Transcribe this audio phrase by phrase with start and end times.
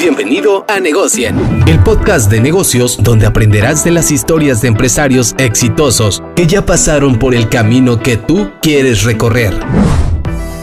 [0.00, 6.22] Bienvenido a Negocien, el podcast de negocios donde aprenderás de las historias de empresarios exitosos
[6.34, 9.52] que ya pasaron por el camino que tú quieres recorrer.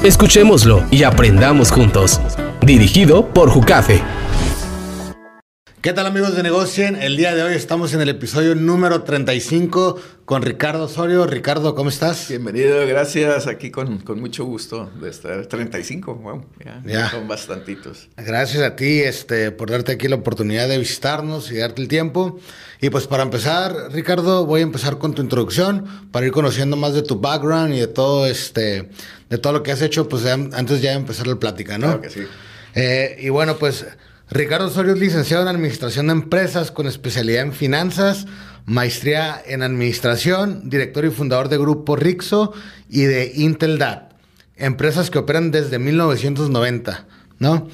[0.02, 2.20] Escuchémoslo y aprendamos juntos.
[2.62, 4.02] Dirigido por Jucafe.
[5.80, 6.96] ¿Qué tal amigos de Negocien?
[6.96, 11.28] El día de hoy estamos en el episodio número 35 con Ricardo Osorio.
[11.28, 12.30] Ricardo, ¿cómo estás?
[12.30, 13.46] Bienvenido, gracias.
[13.46, 15.46] Aquí con, con mucho gusto de estar.
[15.46, 16.44] 35, wow,
[16.84, 18.10] ya, son bastantitos.
[18.18, 22.40] Gracias a ti este, por darte aquí la oportunidad de visitarnos y darte el tiempo.
[22.82, 26.96] Y pues para empezar, Ricardo, voy a empezar con tu introducción para ir conociendo más
[26.96, 28.90] de tu background y de todo, este,
[29.30, 31.86] de todo lo que has hecho, pues antes ya de empezar la plática, ¿no?
[31.86, 32.22] Claro que sí.
[32.74, 33.86] Eh, y bueno, pues
[34.30, 38.26] Ricardo Osorio es licenciado en Administración de Empresas con especialidad en Finanzas,
[38.66, 42.52] maestría en Administración, director y fundador de Grupo Rixo
[42.90, 44.12] y de Intel Dat,
[44.58, 47.06] empresas que operan desde 1990,
[47.40, 47.70] ¿no?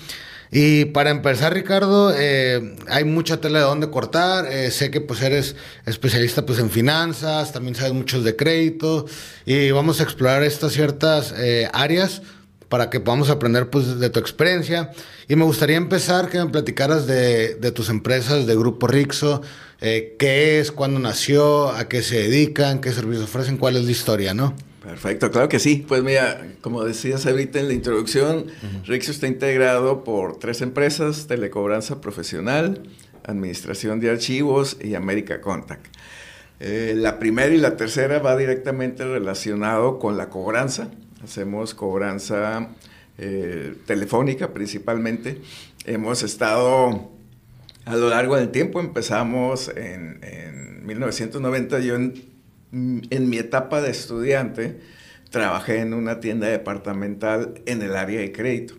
[0.51, 4.45] Y para empezar, Ricardo, eh, hay mucha tela de dónde cortar.
[4.45, 5.55] Eh, sé que pues eres
[5.87, 9.07] especialista pues en finanzas, también sabes muchos de crédito
[9.47, 12.21] y vamos a explorar estas ciertas eh, áreas
[12.73, 14.89] para que podamos aprender pues, de tu experiencia.
[15.27, 19.43] Y me gustaría empezar que me platicaras de, tus empresas, de Grupo Rixo,
[19.79, 23.91] eh, qué es, cuándo nació, a qué se dedican, qué servicios ofrecen, cuál es la
[23.91, 24.55] historia, ¿no?
[24.83, 25.85] Perfecto, claro que sí.
[25.87, 28.47] Pues mira, como decías ahorita en la introducción,
[28.87, 32.81] Rixo está integrado por tres empresas, Telecobranza Profesional,
[33.23, 35.95] Administración de Archivos y América Contact.
[36.59, 40.89] Eh, la primera y la tercera va directamente relacionado con la cobranza,
[41.23, 42.69] hacemos cobranza
[43.17, 45.41] eh, telefónica principalmente.
[45.85, 47.11] Hemos estado
[47.85, 50.19] a lo largo del tiempo, empezamos en,
[50.85, 54.79] 1990, yo en, mi etapa de estudiante
[55.29, 58.75] trabajé en una tienda departamental en el área de crédito.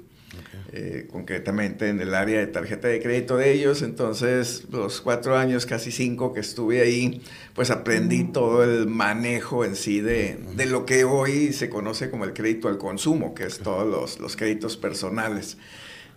[0.76, 3.80] Eh, concretamente en el área de tarjeta de crédito de ellos.
[3.82, 7.22] Entonces, los cuatro años, casi cinco que estuve ahí,
[7.54, 12.24] pues aprendí todo el manejo en sí de, de lo que hoy se conoce como
[12.24, 15.58] el crédito al consumo, que es todos los, los créditos personales.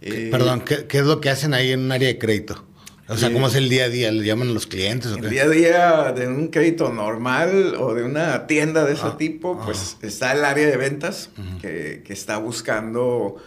[0.02, 2.66] Eh, perdón, ¿qué, ¿qué, es lo que hacen ahí en un área de crédito?
[3.10, 4.12] O sea, ¿cómo es el día a día?
[4.12, 5.12] ¿Le llaman a los clientes?
[5.12, 9.18] El día a día de un crédito normal o de una tienda de ese ah,
[9.20, 11.30] tipo, pues está el área de ventas
[11.62, 13.38] que, que, está buscando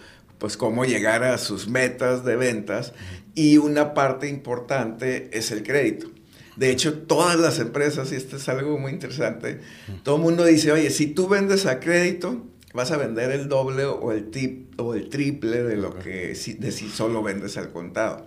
[0.40, 2.94] pues cómo llegar a sus metas de ventas
[3.34, 6.08] y una parte importante es el crédito.
[6.56, 9.60] De hecho, todas las empresas, y esto es algo muy interesante,
[10.02, 13.84] todo el mundo dice, oye, si tú vendes a crédito, vas a vender el doble
[13.84, 17.70] o el, tip, o el triple de lo que si, de si solo vendes al
[17.70, 18.26] contado.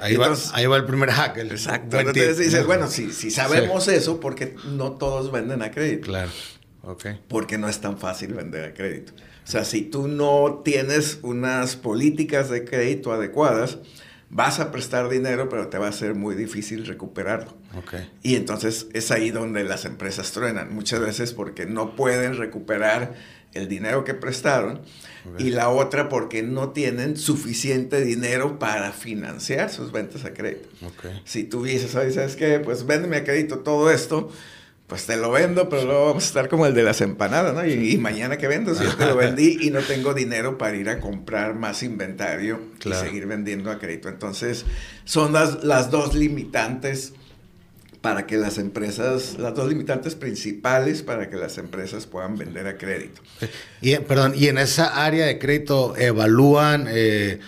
[0.00, 1.38] Ahí, va, ahí, va, el primer hack.
[1.38, 1.98] exacto.
[1.98, 6.08] Entonces dices, bueno, si, si sabemos eso, porque no todos venden a crédito.
[6.08, 6.30] Claro.
[7.28, 9.12] Porque no es tan fácil vender a crédito.
[9.44, 13.78] O sea, si tú no tienes unas políticas de crédito adecuadas,
[14.32, 17.54] vas a prestar dinero, pero te va a ser muy difícil recuperarlo.
[17.84, 18.10] Okay.
[18.22, 23.14] Y entonces es ahí donde las empresas truenan, muchas veces porque no pueden recuperar
[23.52, 24.80] el dinero que prestaron
[25.38, 30.68] y la otra porque no tienen suficiente dinero para financiar sus ventas a crédito.
[30.96, 31.20] Okay.
[31.24, 32.58] Si tú dices, ¿sabes qué?
[32.58, 34.30] Pues véndeme a crédito todo esto,
[34.92, 37.64] pues te lo vendo, pero luego vamos a estar como el de las empanadas, ¿no?
[37.64, 40.90] Y, mañana que vendo, si yo te lo vendí y no tengo dinero para ir
[40.90, 44.10] a comprar más inventario y seguir vendiendo a crédito.
[44.10, 44.66] Entonces,
[45.06, 47.14] son las, las dos limitantes
[48.02, 52.76] para que las empresas, las dos limitantes principales para que las empresas puedan vender a
[52.76, 53.22] crédito.
[53.80, 56.86] Y, perdón, y en esa área de crédito evalúan...
[56.90, 57.40] Eh,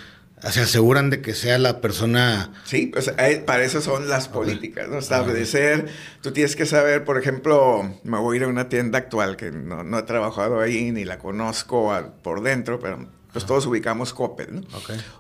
[0.51, 2.53] se aseguran de que sea la persona...
[2.65, 3.13] Sí, pues
[3.47, 4.99] para eso son las políticas, ¿no?
[4.99, 5.87] Establecer,
[6.21, 9.51] tú tienes que saber, por ejemplo, me voy a ir a una tienda actual que
[9.51, 14.63] no, he trabajado ahí ni la conozco por dentro, pero pues todos ubicamos Coppel, ¿no?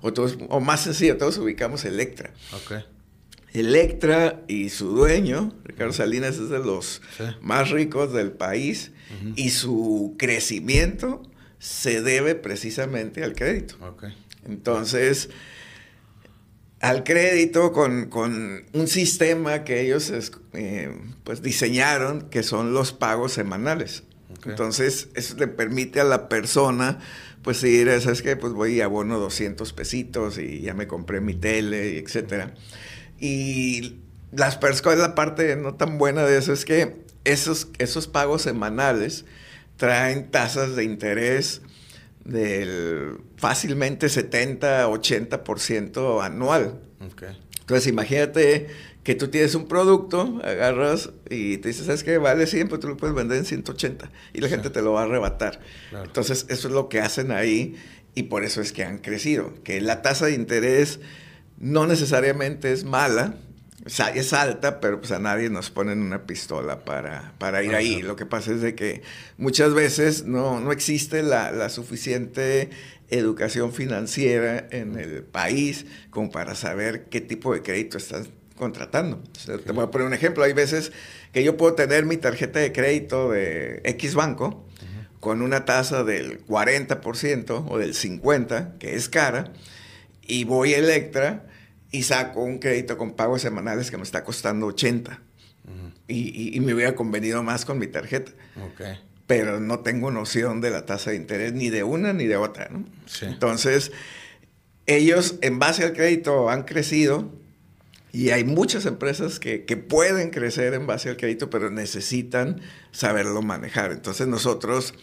[0.01, 2.31] O, todos, o más sencillo, todos ubicamos Electra.
[2.65, 2.84] Okay.
[3.55, 7.03] Electra y su dueño, Ricardo Salinas, es de los
[7.41, 8.91] más ricos del país
[9.37, 11.23] y su crecimiento
[11.61, 13.77] se debe precisamente al crédito.
[13.81, 14.15] Okay.
[14.47, 15.31] Entonces,
[16.81, 18.10] al crédito con,
[18.72, 20.13] un sistema que ellos
[20.53, 24.04] eh, pues diseñaron, que son los pagos semanales.
[24.45, 26.98] Entonces, eso le permite a la persona,
[27.42, 28.36] pues ir, ¿sabes qué?
[28.36, 32.51] Pues voy y abono 200 pesitos y ya me compré mi tele, etc.
[33.19, 34.01] Y
[34.33, 39.24] las personas, la parte no tan buena de eso es que esos, esos pagos semanales
[39.77, 41.63] traen tasas de interés
[42.24, 46.80] del fácilmente 70, 80% anual.
[47.60, 48.68] Entonces imagínate
[49.03, 52.16] que tú tienes un producto, agarras y te dices, ¿sabes qué?
[52.16, 55.03] Vale 100, pues tú lo puedes vender en 180 y la gente te lo va
[55.03, 55.60] a arrebatar.
[55.92, 57.76] Entonces eso es lo que hacen ahí
[58.15, 61.00] y por eso es que han crecido, que la tasa de interés
[61.59, 63.36] no necesariamente es mala,
[63.86, 68.03] es alta, pero pues a nadie nos ponen una pistola para, para ir ahí.
[68.03, 69.03] Lo que pasa es de que
[69.36, 72.71] muchas veces no, no existe la, la, suficiente
[73.10, 79.22] educación financiera en el país como para saber qué tipo de crédito estás contratando.
[79.45, 80.45] Te voy a poner un ejemplo.
[80.45, 80.92] Hay veces
[81.33, 84.65] que yo puedo tener mi tarjeta de crédito de X banco
[85.21, 89.53] con una tasa del 40% o del 50%, que es cara,
[90.27, 91.47] y voy a Electra
[91.95, 95.21] y saco un crédito con pagos semanales que me está costando 80.
[96.09, 98.33] y, me hubiera convenido más con mi tarjeta.
[99.29, 102.69] Pero no tengo noción de la tasa de interés ni de una ni de otra.
[103.23, 103.93] Entonces,
[104.87, 107.31] ellos en base al crédito han crecido
[108.11, 112.61] y hay muchas empresas que, que, pueden crecer en base al crédito, pero necesitan
[112.91, 113.93] saberlo manejar.
[113.93, 114.95] Entonces nosotros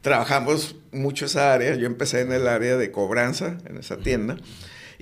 [0.00, 1.76] trabajamos mucho esa área.
[1.76, 4.38] Yo empecé en el área de cobranza, en esa tienda.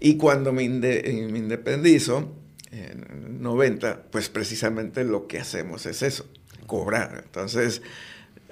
[0.00, 2.32] Y cuando me, independizo,
[2.72, 6.26] en 90, pues precisamente lo que hacemos es eso,
[6.66, 7.22] cobrar.
[7.24, 7.82] Entonces,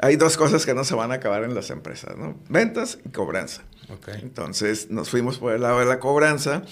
[0.00, 2.38] hay dos cosas que no se van a acabar en las empresas, ¿no?
[2.48, 3.64] Ventas y cobranza.
[4.20, 6.62] Entonces, nos fuimos por el lado de la cobranza,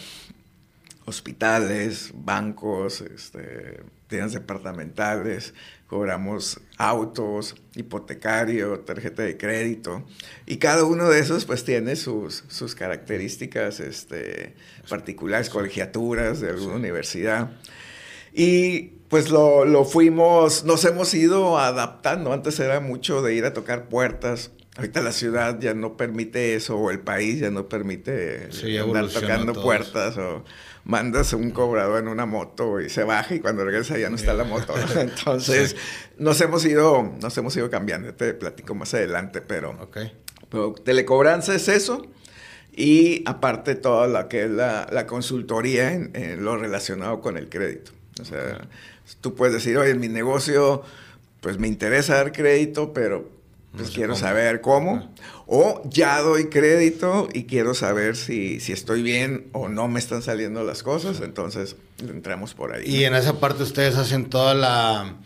[1.06, 5.54] hospitales, bancos, este, tiendas departamentales,
[5.86, 10.04] cobramos autos, hipotecario, tarjeta de crédito,
[10.46, 14.54] y cada uno de esos pues tiene sus, sus características este,
[14.88, 17.50] particulares, colegiaturas de alguna universidad.
[18.34, 22.32] Y pues lo, lo, fuimos, nos hemos ido adaptando.
[22.32, 24.50] Antes era mucho de ir a tocar puertas.
[24.76, 28.50] Ahorita la ciudad ya no permite eso, o el país ya no permite
[28.82, 30.44] andar tocando puertas, o,
[30.86, 34.32] mandas un cobrador en una moto y se baja y cuando regresa ya no está
[34.34, 34.72] la moto.
[34.96, 35.76] Entonces,
[36.16, 38.14] nos hemos ido, nos hemos ido cambiando.
[38.14, 39.76] Te platico más adelante, pero,
[40.48, 42.06] pero telecobranza es eso.
[42.72, 47.90] Y aparte toda la que es la, consultoría en, lo relacionado con el crédito.
[48.20, 48.68] O sea,
[49.20, 50.82] tú puedes decir, oye, en mi negocio,
[51.40, 53.28] pues me interesa dar crédito, pero
[53.76, 55.12] pues quiero saber cómo.
[55.46, 60.22] O ya doy crédito y quiero saber si, si, estoy bien o no me están
[60.22, 61.20] saliendo las cosas.
[61.20, 62.84] Entonces entramos por ahí.
[62.84, 65.16] Y en esa parte ustedes hacen toda la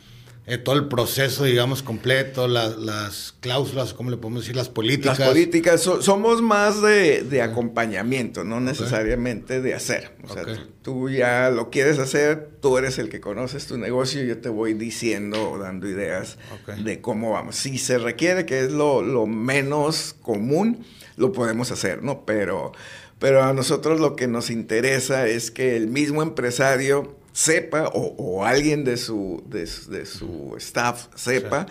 [0.50, 4.56] eh, todo el proceso, digamos, completo, las cláusulas, ¿cómo le podemos decir?
[4.56, 5.16] Las políticas.
[5.20, 10.10] Las políticas, somos más de, acompañamiento, no necesariamente de hacer.
[10.24, 10.42] O sea,
[10.82, 14.74] tú, ya lo quieres hacer, tú eres el que conoces tu negocio, yo te voy
[14.74, 16.36] diciendo o dando ideas
[16.82, 17.54] de cómo vamos.
[17.54, 22.24] Si se requiere, que es lo, lo menos común, lo podemos hacer, ¿no?
[22.26, 22.72] Pero,
[23.20, 28.84] pero a nosotros lo que nos interesa es que el mismo empresario sepa o, alguien
[28.84, 31.66] de su, de, su staff sepa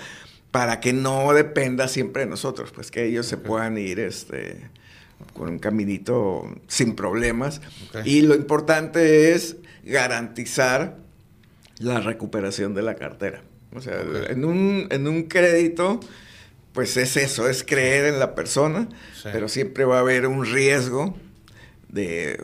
[0.51, 4.69] para que no dependa siempre de nosotros, pues que ellos se puedan ir este,
[5.33, 7.61] con un caminito sin problemas.
[8.03, 10.97] Y lo importante es garantizar
[11.79, 13.41] la recuperación de la cartera.
[13.75, 15.99] O sea, en, un, en un crédito,
[16.73, 18.89] pues es eso, es creer en la persona,
[19.23, 21.15] pero siempre va a haber un riesgo
[21.89, 22.39] de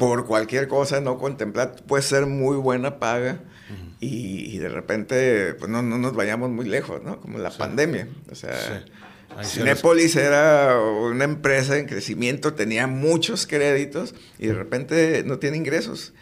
[0.00, 3.40] por cualquier cosa no contemplar, puede ser muy buena paga
[4.00, 7.20] y, de repente pues no, nos vayamos muy lejos, ¿no?
[7.20, 8.08] Como la pandemia.
[8.32, 8.82] O sea,
[9.44, 16.14] Cinepolis era una empresa en crecimiento, tenía muchos créditos y de repente no tiene ingresos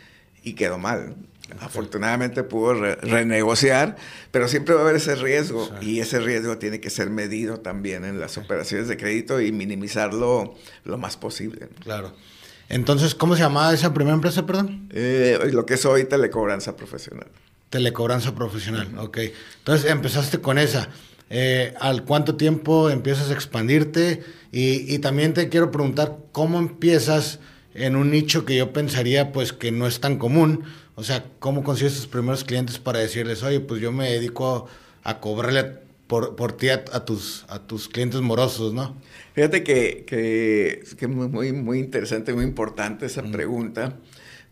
[0.42, 1.14] y quedó mal.
[1.60, 3.96] Afortunadamente pudo renegociar,
[4.32, 8.04] pero siempre va a haber ese riesgo y ese riesgo tiene que ser medido también
[8.04, 11.68] en las operaciones de crédito y minimizarlo lo más posible.
[11.84, 12.12] Claro.
[12.68, 14.88] Entonces, ¿cómo se llamaba esa primera empresa, perdón?
[14.92, 17.28] Eh, lo que es hoy telecobranza profesional.
[17.70, 19.18] Telecobranza profesional, ok.
[19.58, 20.88] Entonces empezaste con esa.
[21.30, 24.22] Eh, ¿Al cuánto tiempo empiezas a expandirte?
[24.50, 27.38] Y, también te quiero preguntar, ¿cómo empiezas
[27.74, 30.64] en un nicho que yo pensaría pues que no es tan común?
[30.94, 34.66] O sea, ¿cómo consigues tus primeros clientes para decirles, oye, pues yo me dedico
[35.04, 38.96] a cobrarle por, por ti a, tus, a tus clientes morosos, ¿no?
[39.34, 43.96] Fíjate que, que, que es muy, muy interesante, muy importante esa pregunta,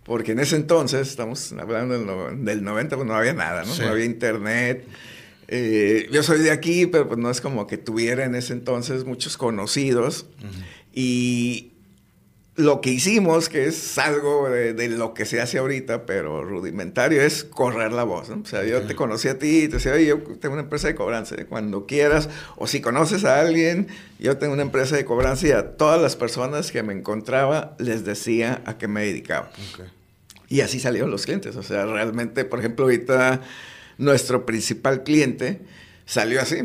[0.04, 3.74] porque en ese entonces, estamos hablando del, 90, pues no había nada, ¿no?
[3.74, 4.86] No había internet.
[5.48, 9.04] Eh, yo soy de aquí, pero pues no es como que tuviera en ese entonces
[9.04, 10.26] muchos conocidos.
[10.92, 11.72] Y
[12.56, 17.44] lo que hicimos, que es algo de, lo que se hace ahorita, pero rudimentario, es
[17.44, 18.30] correr la voz.
[18.30, 20.88] O sea, yo te conocí a ti y te decía, oye, yo tengo una empresa
[20.88, 25.46] de cobranza, cuando quieras, o si conoces a alguien, yo tengo una empresa de cobranza
[25.46, 29.50] y a todas las personas que me encontraba les decía a qué me dedicaba.
[30.48, 31.56] Y así salieron los clientes.
[31.56, 33.42] O sea, realmente, por ejemplo, ahorita
[33.98, 35.60] nuestro principal cliente,
[36.06, 36.62] salió así.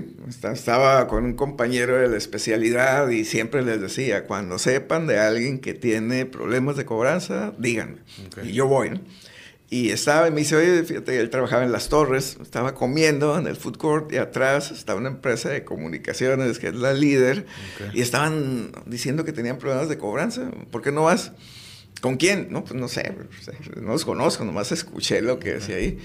[0.54, 5.60] Estaba con un compañero de la especialidad y siempre les decía, cuando sepan de alguien
[5.60, 7.98] que tiene problemas de cobranza, díganme.
[8.44, 9.02] Y yo voy, ¿no?
[9.70, 13.48] Y estaba, y me dice, oye, fíjate, él trabajaba en Las Torres, estaba comiendo en
[13.48, 17.46] el food court y atrás estaba una empresa de comunicaciones que es la líder
[17.94, 20.52] y estaban diciendo que tenían problemas de cobranza.
[20.72, 21.32] ¿Por qué no vas?
[22.02, 22.48] ¿Con quién?
[22.50, 23.14] No, pues no sé,
[23.80, 26.00] no los conozco, nomás escuché lo que decía ahí.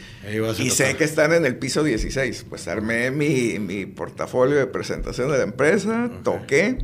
[0.59, 2.47] y sé que están en el piso 16.
[2.49, 6.79] Pues armé mi, mi portafolio de presentación de la empresa, toqué.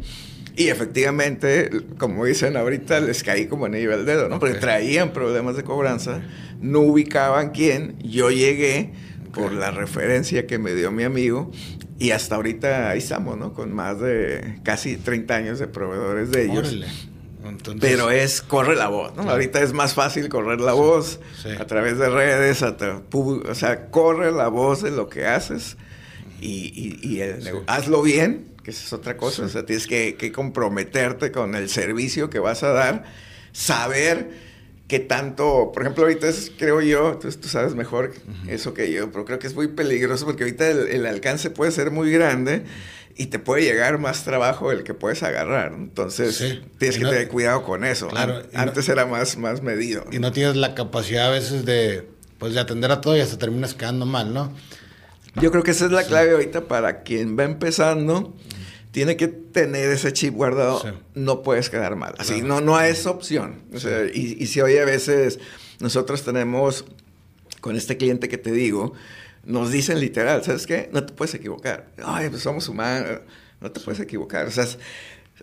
[0.56, 4.38] Y efectivamente, como dicen ahorita, les caí como anillo al dedo, ¿no?
[4.38, 6.22] Porque traían problemas de cobranza
[6.62, 7.96] no ubicaban quién.
[8.02, 8.92] Yo llegué
[9.34, 11.50] por la referencia que me dio mi amigo
[11.98, 13.52] y hasta ahorita ahí estamos, ¿no?
[13.52, 16.74] Con más de casi 30 años de proveedores de ellos.
[17.80, 19.28] Pero es, corre la voz, ¿no?
[19.28, 21.20] Ahorita es más fácil correr la voz
[21.58, 25.76] a través de redes, o sea, corre la voz de lo que haces
[26.40, 27.20] y,
[27.66, 31.68] hazlo bien, que esa es otra cosa, o sea, tienes que, que comprometerte con el
[31.68, 33.04] servicio que vas a dar,
[33.52, 34.52] saber
[34.92, 38.12] que tanto, por ejemplo, ahorita es, creo yo, tú, tú sabes mejor
[38.46, 41.90] eso que yo, pero creo que es muy peligroso porque ahorita el, alcance puede ser
[41.90, 42.64] muy grande
[43.16, 45.72] y te puede llegar más trabajo el que puedes agarrar.
[45.72, 46.38] Entonces,
[46.78, 48.08] tienes que tener cuidado con eso.
[48.54, 50.04] Antes era más, más medido.
[50.10, 53.38] Y no tienes la capacidad a veces de, pues, de atender a todo y hasta
[53.38, 54.52] terminas quedando mal, ¿no?
[55.36, 58.34] Yo creo que esa es la clave ahorita para quien va empezando
[58.92, 60.82] tiene que tener ese chip guardado,
[61.14, 62.14] no puedes quedar mal.
[62.18, 63.62] Así, no, no es opción.
[64.14, 65.40] y, si hoy a veces
[65.80, 66.84] nosotros tenemos,
[67.62, 68.92] con este cliente que te digo,
[69.44, 70.88] nos dicen literal, ¿sabes qué?
[70.92, 71.86] No te puedes equivocar.
[72.04, 73.20] Ay, pues somos humanos,
[73.60, 74.46] no te puedes equivocar.
[74.46, 74.66] O sea,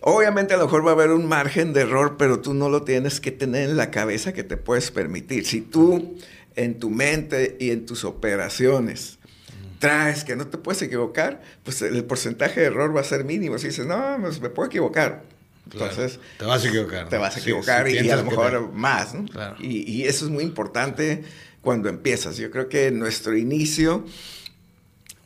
[0.02, 2.82] obviamente a lo mejor va a haber un margen de error, pero tú no lo
[2.82, 5.46] tienes que tener en la cabeza que te puedes permitir.
[5.46, 6.16] Si tú
[6.56, 9.18] en tu mente y en tus operaciones
[9.78, 13.58] traes, que no te puedes equivocar, pues el porcentaje de error va a ser mínimo.
[13.58, 15.22] Si dices, no, pues me puedo equivocar.
[15.72, 17.08] Entonces, te vas a equivocar.
[17.08, 19.14] Te vas a equivocar y, a lo mejor más.
[19.14, 19.24] ¿no?
[19.58, 21.22] Y, y, eso es muy importante
[21.62, 22.36] cuando empiezas.
[22.36, 24.04] Yo creo que nuestro inicio,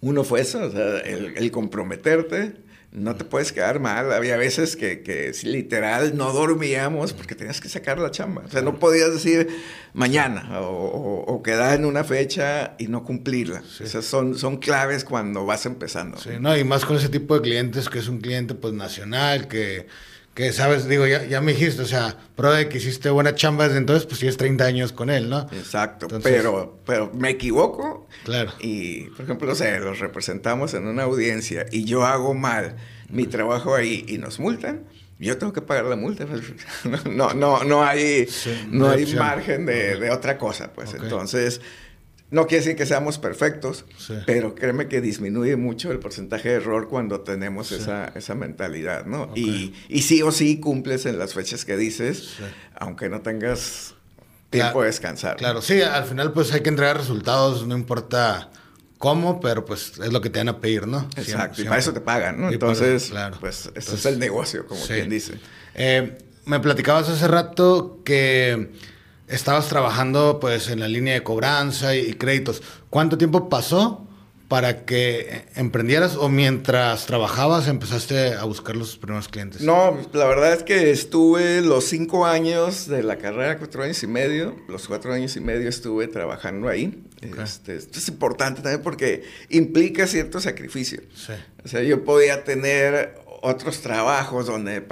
[0.00, 2.64] uno fue eso, o sea, el, el comprometerte,
[2.94, 4.12] no te puedes quedar mal.
[4.12, 8.42] Había veces que, que literal no dormíamos porque tenías que sacar la chamba.
[8.46, 9.48] O sea, no podías decir
[9.92, 13.62] mañana o, quedar en una fecha y no cumplirla.
[13.80, 16.16] Esas son, son claves cuando vas empezando.
[16.18, 19.48] Sí, no, y más con ese tipo de clientes que es un cliente pues nacional,
[19.48, 19.88] que
[20.34, 23.68] que sabes, digo, ya, ya me dijiste, o sea, pro de que hiciste buena chamba
[23.68, 25.48] desde entonces, pues tienes 30 años con él, ¿no?
[25.52, 28.08] Exacto, pero, pero me equivoco.
[28.24, 28.52] Claro.
[28.58, 32.76] Y, por ejemplo, o sea, los representamos en una audiencia y yo hago mal
[33.08, 34.84] mi trabajo ahí y nos multan,
[35.20, 36.26] yo tengo que pagar la multa.
[37.10, 38.28] No, no, no hay,
[38.70, 40.94] no hay margen de, de, otra cosa, pues.
[40.94, 41.60] Entonces,
[42.30, 43.84] no quiere decir que seamos perfectos,
[44.26, 49.30] pero créeme que disminuye mucho el porcentaje de error cuando tenemos esa, esa, mentalidad, ¿no?
[49.34, 52.36] Y, y, sí o sí cumples en las fechas que dices,
[52.74, 53.94] aunque no tengas
[54.50, 55.36] tiempo de descansar.
[55.36, 58.50] Claro, sí, al final pues hay que entregar resultados, no importa
[58.98, 61.08] cómo, pero pues es lo que te van a pedir, ¿no?
[61.16, 62.50] Exacto, y para eso te pagan, ¿no?
[62.50, 63.36] Entonces, claro.
[63.38, 65.34] pues ese es el negocio, como quien dice.
[65.74, 68.70] Eh, me platicabas hace rato que
[69.34, 72.62] estabas trabajando pues en la línea de cobranza y, créditos.
[72.90, 74.06] ¿Cuánto tiempo pasó
[74.48, 79.62] para que emprendieras o mientras trabajabas empezaste a buscar los primeros clientes?
[79.62, 84.06] No, la verdad es que estuve los cinco años de la carrera, cuatro años y
[84.06, 87.04] medio, los cuatro años y medio estuve trabajando ahí.
[87.42, 91.00] Este, esto es importante también porque implica cierto sacrificio.
[91.64, 94.82] O sea, yo podía tener otros trabajos donde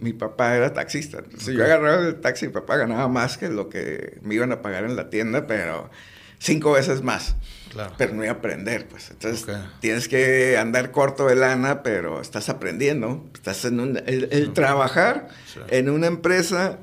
[0.00, 1.18] mi papá era taxista.
[1.24, 4.60] Entonces yo agarraba el taxi, mi papá ganaba más que lo que me iban a
[4.60, 5.90] pagar en la tienda, pero
[6.38, 7.34] cinco veces más.
[7.70, 7.94] Claro.
[7.96, 9.10] Pero no iba a aprender, pues.
[9.10, 9.46] Entonces
[9.80, 13.24] tienes que andar corto de lana, pero estás aprendiendo.
[13.32, 15.28] Estás en un, el, trabajar
[15.68, 16.80] en una empresa,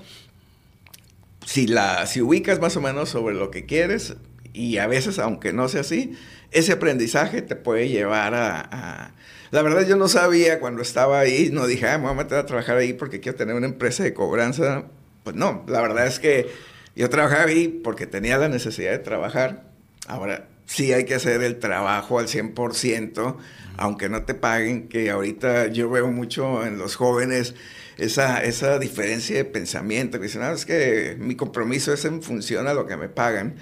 [1.45, 4.15] si, la, si ubicas más o menos sobre lo que quieres,
[4.53, 6.17] y a veces, aunque no sea así,
[6.51, 9.13] ese aprendizaje te puede llevar a
[9.51, 12.38] la verdad yo no sabía cuando estaba ahí, no dije, ah, me voy a meter
[12.38, 14.86] a trabajar ahí porque quiero tener una empresa de cobranza.
[15.24, 16.50] Pues no, la verdad es que
[16.96, 19.63] yo trabajaba ahí porque tenía la necesidad de trabajar.
[20.08, 23.36] Ahora, sí hay que hacer el trabajo al 100%,
[23.77, 27.55] aunque no te paguen, que ahorita yo veo mucho en los jóvenes
[27.97, 32.67] esa, esa diferencia de pensamiento, que dicen, ah, es que mi compromiso es en función
[32.67, 33.55] a lo que me pagan,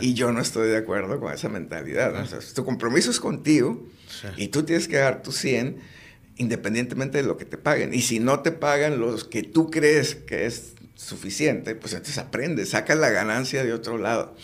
[0.00, 2.28] y yo no estoy de acuerdo con esa mentalidad.
[2.54, 3.86] tu compromiso es contigo,
[4.36, 5.96] y tú tienes que dar tu 100
[6.38, 7.94] independientemente de lo que te paguen.
[7.94, 12.66] Y si no te pagan los que tú crees que es suficiente, pues entonces aprende,
[12.66, 14.36] saca la ganancia de otro lado.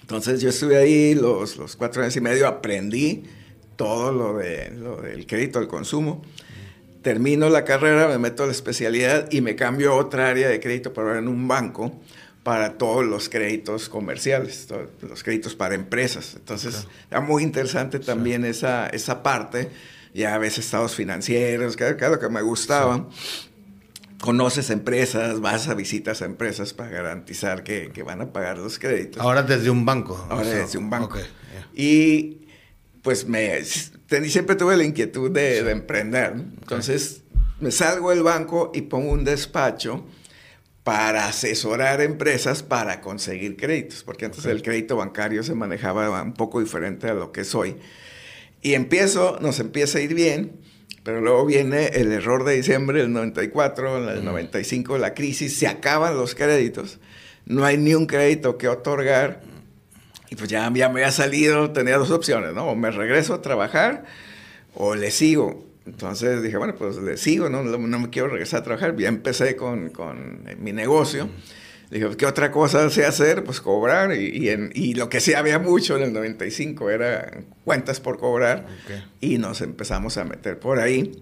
[0.00, 3.24] Entonces yo estuve ahí los, los cuatro años y medio, aprendí
[3.82, 6.22] todo lo, de, lo del crédito al consumo.
[7.02, 10.60] Termino la carrera, me meto a la especialidad y me cambio a otra área de
[10.60, 11.92] crédito, pero en un banco
[12.44, 14.68] para todos los créditos comerciales,
[15.00, 16.34] los créditos para empresas.
[16.36, 19.68] Entonces, era muy interesante también esa, esa parte.
[20.14, 23.08] Ya ves estados financieros, que era lo que me gustaba.
[24.20, 28.78] Conoces empresas, vas a visitas a empresas para garantizar que, que, van a pagar los
[28.78, 29.20] créditos.
[29.20, 30.24] Ahora desde un banco.
[30.30, 31.18] Ahora desde un banco.
[31.74, 32.41] Y
[33.02, 36.32] pues me, siempre tuve la inquietud de, de emprender.
[36.32, 37.22] Entonces
[37.60, 40.04] me salgo del banco y pongo un despacho
[40.84, 46.60] para asesorar empresas para conseguir créditos, porque antes el crédito bancario se manejaba un poco
[46.60, 47.76] diferente a lo que es hoy.
[48.62, 50.60] Y empiezo, nos empieza a ir bien,
[51.04, 56.16] pero luego viene el error de diciembre del 94, el 95, la crisis, se acaban
[56.16, 56.98] los créditos,
[57.44, 59.40] no hay ni un crédito que otorgar,
[60.32, 62.68] y pues ya, ya me había salido, tenía dos opciones, ¿no?
[62.68, 64.04] O me regreso a trabajar
[64.72, 65.62] o le sigo.
[65.84, 68.96] Entonces dije, bueno, pues le sigo, no, no me quiero regresar a trabajar.
[68.96, 71.28] Ya empecé con, con mi negocio.
[71.90, 73.44] Dije, ¿qué otra cosa sé hacer?
[73.44, 74.14] Pues cobrar.
[74.14, 78.66] Y, y, lo que sí había mucho en el 95 era cuentas por cobrar.
[79.20, 81.12] Y nos empezamos a meter por ahí.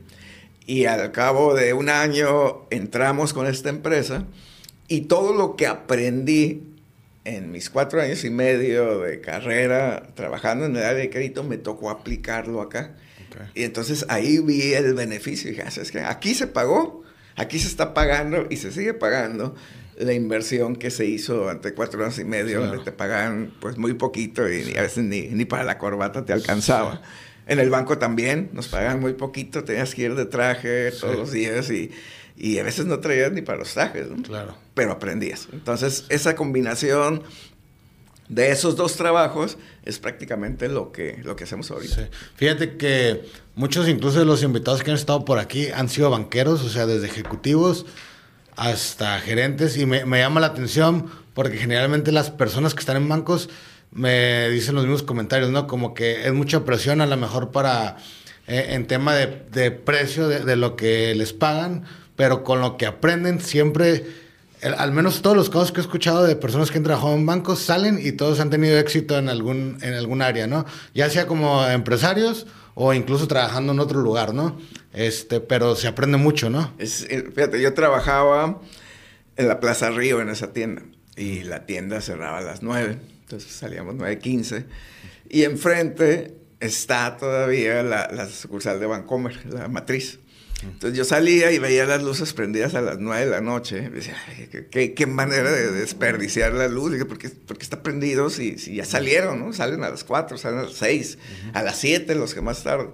[0.67, 4.27] Y al cabo de un año entramos con esta empresa.
[4.87, 6.70] Y todo lo que aprendí
[7.37, 11.59] en mis cuatro años y medio de carrera trabajando en el área de crédito me
[11.59, 12.95] tocó aplicarlo acá.
[13.55, 17.05] Y entonces ahí vi el beneficio y dije, ah, que aquí se pagó,
[17.37, 19.55] aquí se está pagando y se sigue pagando
[19.97, 23.95] la inversión que se hizo durante cuatro años y medio, donde te pagan pues muy
[23.95, 27.03] poquito y a veces ni, ni, para la corbata te alcanzaba.
[27.47, 31.33] En el banco también nos pagan muy poquito, tenías que ir de traje todos los
[31.33, 31.91] días y,
[32.41, 34.57] y, a veces no traías ni para los trajes, Claro.
[34.75, 35.49] Pero aprendías.
[35.53, 37.23] Entonces, esa combinación
[38.31, 42.09] de esos dos trabajos es prácticamente lo que, lo que hacemos ahorita.
[42.37, 43.25] Fíjate que
[43.57, 46.87] muchos incluso de los invitados que han estado por aquí han sido banqueros, o sea,
[46.87, 47.87] desde ejecutivos
[48.57, 53.51] hasta gerentes, y me, llama la atención porque generalmente las personas que están en bancos
[53.91, 55.67] me dicen los mismos comentarios, ¿no?
[55.67, 57.97] Como que es mucha presión a lo mejor para,
[58.47, 61.85] eh, en tema de, precio de, de lo que les pagan,
[62.21, 64.05] pero con lo que aprenden siempre
[64.77, 67.61] al menos todos los casos que he escuchado de personas que han trabajado en bancos
[67.61, 70.67] salen y todos han tenido éxito en algún, en algún área, ¿no?
[70.93, 74.61] Ya sea como empresarios o incluso trabajando en otro lugar, ¿no?
[74.93, 76.75] Este, pero se aprende mucho, ¿no?
[76.77, 78.61] Es, eh, fíjate, yo trabajaba
[79.39, 80.83] en la Plaza Río en esa tienda
[81.17, 84.67] y la tienda cerraba a las 9, entonces salíamos 9.15
[85.31, 90.19] y enfrente está todavía la, la sucursal de Bancomer, la matriz.
[90.63, 93.85] Entonces yo salía y veía las luces prendidas a las 9 de la noche.
[93.87, 94.17] Y decía,
[94.71, 96.93] ¿qué, qué, manera de desperdiciar la luz.
[96.93, 99.41] Dije, ¿por qué, porque está prendido si, si, ya salieron?
[99.41, 99.53] ¿no?
[99.53, 101.19] Salen a las 4, salen a las 6,
[101.55, 102.89] a las 7 los que más tarde.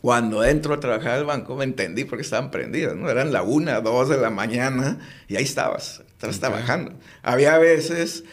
[0.00, 3.08] Cuando entro a trabajar al banco me entendí porque estaban prendidas, ¿no?
[3.08, 6.92] Eran la 1, 2 de la mañana y ahí estabas, estabas trabajando.
[7.22, 8.24] Había veces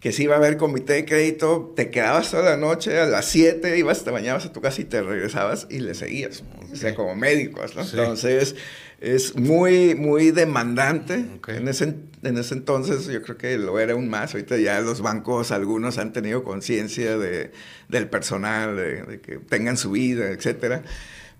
[0.00, 3.26] que si iba a haber comité de crédito, te quedabas toda la noche, a las
[3.26, 6.94] 7 ibas, te bañabas a tu casa y te regresabas y le seguías, o sea,
[6.94, 7.82] como médicos, ¿no?
[7.82, 8.56] Entonces,
[9.00, 11.26] es muy, muy demandante.
[11.48, 14.34] En, ese, en ese entonces yo creo que lo era aún más.
[14.34, 17.52] Ahorita ya los bancos, algunos han tenido conciencia de,
[17.88, 20.82] del personal, de, de, que tengan su vida, etcétera.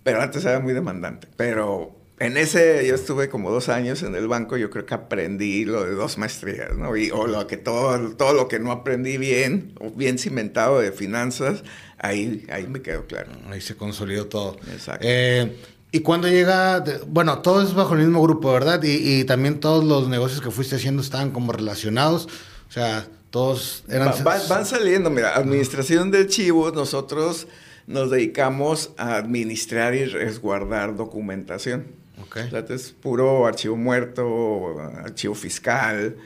[0.03, 1.29] Pero antes era muy demandante.
[1.37, 5.65] Pero en ese, yo estuve como dos años en el banco, yo creo que aprendí
[5.65, 6.95] lo de dos maestrías, ¿no?
[6.95, 10.93] Y, o lo que todo, todo lo que no aprendí bien, o bien cimentado de
[10.93, 11.65] finanzas,
[11.97, 13.31] ahí, ahí me quedó claro.
[13.49, 14.59] Ahí se consolidó todo.
[14.71, 15.07] Exacto.
[15.09, 15.57] Eh,
[15.93, 18.83] ¿Y cuando llega, bueno, todo es bajo el mismo grupo, ¿verdad?
[18.83, 22.29] Y, y, también todos los negocios que fuiste haciendo estaban como relacionados,
[22.69, 24.13] o sea, todos eran...
[24.23, 27.49] van saliendo, mira, administración de archivos, nosotros
[27.87, 32.00] nos dedicamos a administrar y resguardar documentación.
[32.31, 32.49] Okay.
[32.69, 36.17] es puro archivo muerto, archivo fiscal,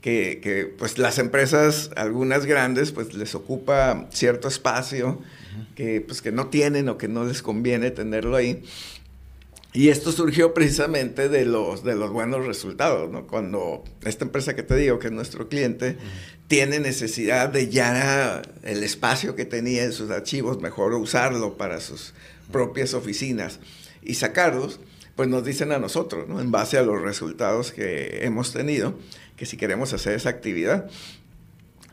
[0.00, 5.20] que, que, pues las empresas, algunas grandes, pues les ocupa cierto espacio
[5.74, 8.62] que, pues, que no tienen o que no les conviene tenerlo ahí.
[9.72, 13.26] Y esto surgió precisamente de los, de los buenos resultados, ¿no?
[13.26, 15.98] Cuando esta empresa que te digo, que es nuestro cliente,
[16.48, 22.14] tiene necesidad de ya el espacio que tenía en sus archivos, mejor usarlo para sus
[22.50, 23.60] propias oficinas
[24.02, 24.80] y sacarlos,
[25.18, 26.40] pues nos dicen a nosotros, ¿no?
[26.40, 28.96] en base a los resultados que hemos tenido,
[29.34, 30.88] que si queremos hacer esa actividad,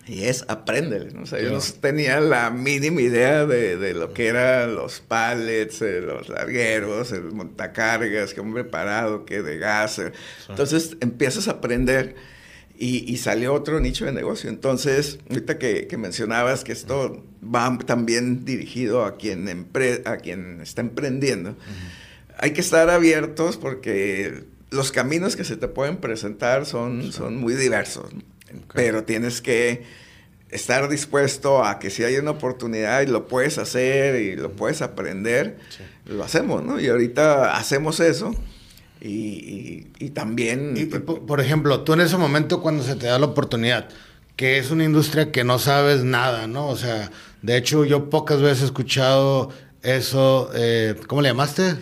[0.06, 1.24] y es apréndele, ¿no?
[1.24, 5.82] O sea, yo no tenía la mínima idea de, de lo que eran los pallets,
[5.82, 9.98] eh, los largueros, el montacargas, que un preparado, que de gas.
[9.98, 10.12] Eh.
[10.48, 12.14] Entonces empiezas a aprender
[12.78, 14.52] y, salió otro nicho de negocio.
[14.52, 19.68] Entonces, ahorita que, mencionabas que esto va también dirigido a quien,
[20.06, 21.56] a quien está emprendiendo,
[22.38, 27.54] hay que estar abiertos porque los caminos que se te pueden presentar son, son muy
[27.54, 28.12] diversos,
[28.74, 29.84] pero tienes que
[30.50, 34.82] estar dispuesto a que si hay una oportunidad y lo puedes hacer y lo puedes
[34.82, 35.58] aprender,
[36.06, 36.80] lo hacemos, ¿no?
[36.80, 38.34] Y ahorita hacemos eso
[39.02, 39.82] y,
[40.14, 40.90] también...
[41.28, 43.90] por ejemplo, tú en ese momento cuando se te da la oportunidad,
[44.36, 46.68] que es una industria que no sabes nada, ¿no?
[46.68, 49.50] O sea, de hecho yo pocas veces he escuchado
[49.82, 51.76] eso, eh, ¿cómo le llamaste?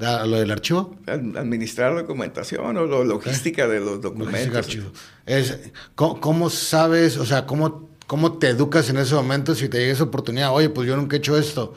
[0.00, 0.96] ¿A lo del archivo?
[1.06, 4.78] Administrar documentación o la logística de los documentos.
[5.26, 5.58] Es,
[5.94, 10.04] ¿cómo, sabes, o sea, cómo, cómo te educas en ese momento si te llega esa
[10.04, 10.52] oportunidad?
[10.52, 11.74] Oye, pues yo nunca he hecho esto.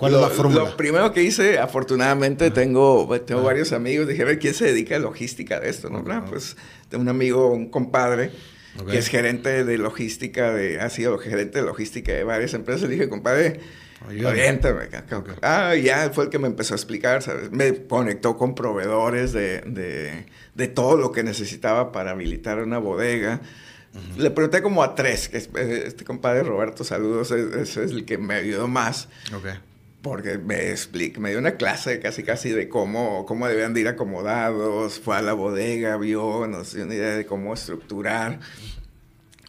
[0.00, 0.64] ¿Cuál es la fórmula?
[0.64, 4.08] Lo primero que hice, afortunadamente, tengo, tengo varios amigos.
[4.08, 5.90] Dije, a ver, ¿quién se dedica a logística de esto?
[5.90, 6.02] ¿no?
[6.24, 6.56] pues
[6.88, 8.32] tengo un amigo, un compadre,
[8.88, 12.88] que es gerente de logística, de, ha sido gerente de logística de varias empresas.
[12.88, 13.60] Le dije, compadre,
[14.06, 14.88] oriéntame.
[15.42, 17.50] Ah, ya fue el que me empezó a explicar, ¿sabes?
[17.50, 23.40] Me conectó con proveedores de, de, de todo lo que necesitaba para habilitar una bodega.
[24.16, 28.18] Le pregunté como a tres, que eh, este compadre Roberto, saludos, es, es, el que
[28.18, 29.08] me ayudó más.
[29.34, 29.54] Okay
[30.02, 33.88] porque me explica, me dio una clase casi casi de cómo, cómo debían de ir
[33.88, 38.40] acomodados, fue a la bodega, vio, no sé, una idea de cómo estructurar.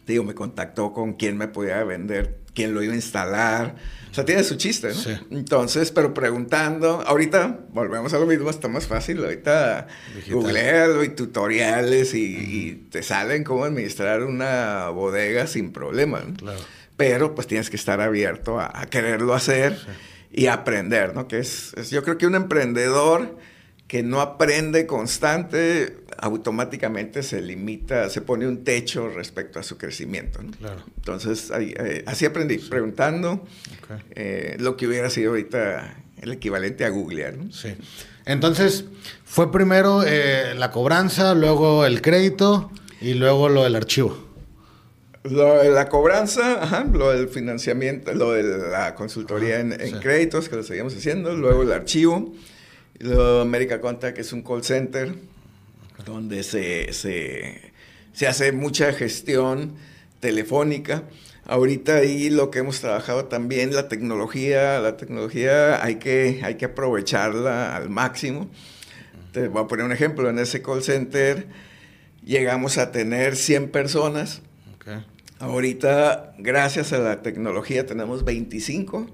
[0.06, 3.76] Digo, me contactó con quién me podía vender, quién lo iba a instalar.
[4.12, 4.94] O sea, tiene su chiste, ¿no?
[4.94, 5.16] Sí.
[5.30, 9.24] Entonces, pero preguntando, ahorita volvemos a lo mismo, está más fácil.
[9.24, 9.88] Ahorita
[10.30, 16.22] googlealo y tutoriales y, te salen cómo administrar una bodega sin problema.
[16.36, 16.60] Claro.
[16.96, 19.76] Pero pues tienes que estar abierto a, a quererlo hacer.
[19.76, 19.90] Sí
[20.32, 21.28] y aprender, ¿no?
[21.28, 23.36] Que es, yo creo que un emprendedor
[23.92, 30.42] que no aprende constante, automáticamente se limita, se pone un techo respecto a su crecimiento.
[30.42, 30.50] ¿no?
[30.52, 30.82] Claro.
[30.96, 33.44] Entonces, eh, así aprendí, preguntando
[34.12, 37.36] eh, lo que hubiera sido ahorita el equivalente a googlear.
[37.36, 37.52] ¿no?
[37.52, 37.74] Sí.
[38.24, 38.86] Entonces,
[39.26, 44.16] fue primero eh, la cobranza, luego el crédito y luego lo del archivo.
[45.24, 50.62] Lo de la cobranza, lo del financiamiento, lo de la consultoría en, créditos, que lo
[50.62, 52.32] seguimos haciendo, luego el archivo,
[53.02, 55.14] luego América Contact, que es un call center,
[56.04, 59.74] donde se, se, hace mucha gestión
[60.20, 61.04] telefónica.
[61.44, 66.66] Ahorita ahí lo que hemos trabajado también, la tecnología, la tecnología hay que, hay que
[66.66, 68.48] aprovecharla al máximo.
[69.32, 71.46] Te voy a poner un ejemplo, en ese call center
[72.24, 74.42] llegamos a tener 100 personas
[75.42, 79.08] Ahorita, gracias a la tecnología, tenemos 25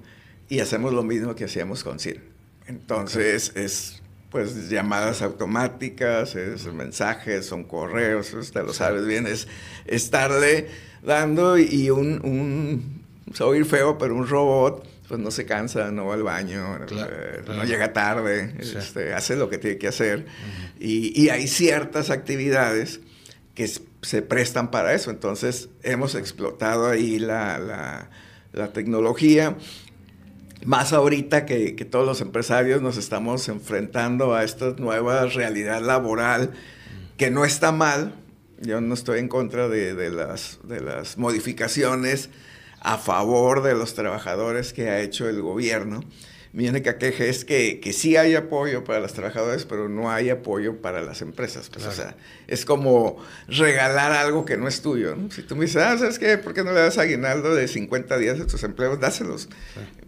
[0.51, 2.38] y hacemos lo mismo que hacíamos con 100.
[2.69, 9.49] Entonces, es pues llamadas automáticas, es mensajes, son correos, usted lo sabes bien, es
[9.87, 10.69] estarle
[11.03, 13.03] dando y un, un
[13.41, 17.65] oír feo, pero un robot pues no se cansa, no va al baño, eh, no
[17.65, 20.27] llega tarde, este, hace lo que tiene que hacer.
[20.79, 23.01] y, y, hay ciertas actividades
[23.55, 23.67] que
[24.03, 25.11] se prestan para eso.
[25.11, 28.09] Entonces hemos explotado ahí la,
[28.73, 29.57] tecnología.
[30.65, 36.53] Más ahorita que, todos los empresarios nos estamos enfrentando a esta nueva realidad laboral,
[37.17, 38.15] que no está mal.
[38.61, 42.31] Yo no estoy en contra de, las, de las modificaciones
[42.81, 46.01] a favor de los trabajadores que ha hecho el gobierno
[46.53, 50.31] mi única queja es que, que sí hay apoyo para los trabajadores, pero no hay
[50.31, 51.69] apoyo para las empresas.
[51.69, 55.17] Pues, O sea, es como regalar algo que no es tuyo.
[55.31, 56.39] Si tú me dices, ah, ¿sabes qué?
[56.39, 58.99] ¿Por qué no le das aguinaldo de 50 días a tus empleos?
[58.99, 59.49] Dáselos.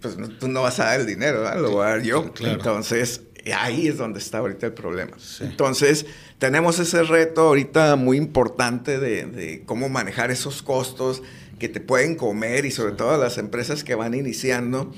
[0.01, 2.33] Pues tú no vas a dar el dinero, lo voy a dar yo.
[2.41, 3.23] Entonces,
[3.55, 5.17] ahí es donde está ahorita el problema.
[5.41, 6.07] Entonces,
[6.39, 11.23] tenemos ese reto ahorita muy importante de, de, cómo manejar esos costos
[11.59, 14.93] que te pueden comer y sobre todo las empresas que van iniciando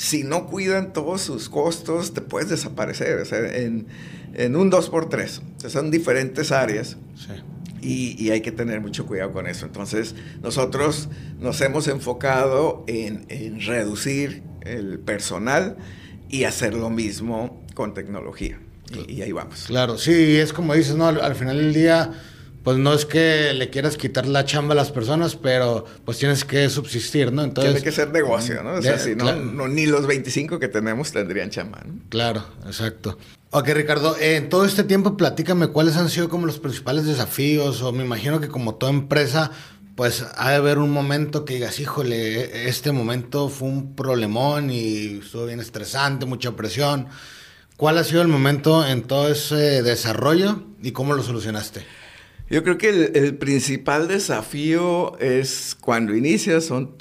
[0.00, 3.18] si no cuidan todos sus costos, te puedes desaparecer.
[3.18, 3.86] O sea, en,
[4.56, 5.40] un 2x3.
[5.58, 6.96] O sea, son diferentes áreas.
[7.82, 9.66] Y, hay que tener mucho cuidado con eso.
[9.66, 13.26] Entonces, nosotros nos hemos enfocado en,
[13.60, 15.76] reducir el personal
[16.30, 18.58] y hacer lo mismo con tecnología.
[19.06, 19.64] Y, ahí vamos.
[19.66, 21.08] Claro, sí, es como dices, ¿no?
[21.08, 22.10] al final del día
[22.62, 26.44] pues no es que le quieras quitar la chamba a las personas, pero pues tienes
[26.44, 27.42] que subsistir, ¿no?
[27.42, 28.74] Entonces, Tiene que ser negocio, ¿no?
[28.74, 31.94] O sea, si no, ni los 25 que tenemos tendrían chamba, ¿no?
[32.08, 33.16] Claro, exacto.
[33.50, 37.92] Ok, Ricardo, en todo este tiempo platícame cuáles han sido como los principales desafíos, o
[37.92, 39.50] me imagino que como toda empresa,
[39.96, 45.18] pues ha de haber un momento que digas, híjole, este momento fue un problemón y
[45.18, 47.08] estuvo bien estresante, mucha presión.
[47.76, 51.84] ¿Cuál ha sido el momento en todo ese desarrollo y cómo lo solucionaste?
[52.50, 56.96] Yo creo que el, principal desafío es cuando inicias son,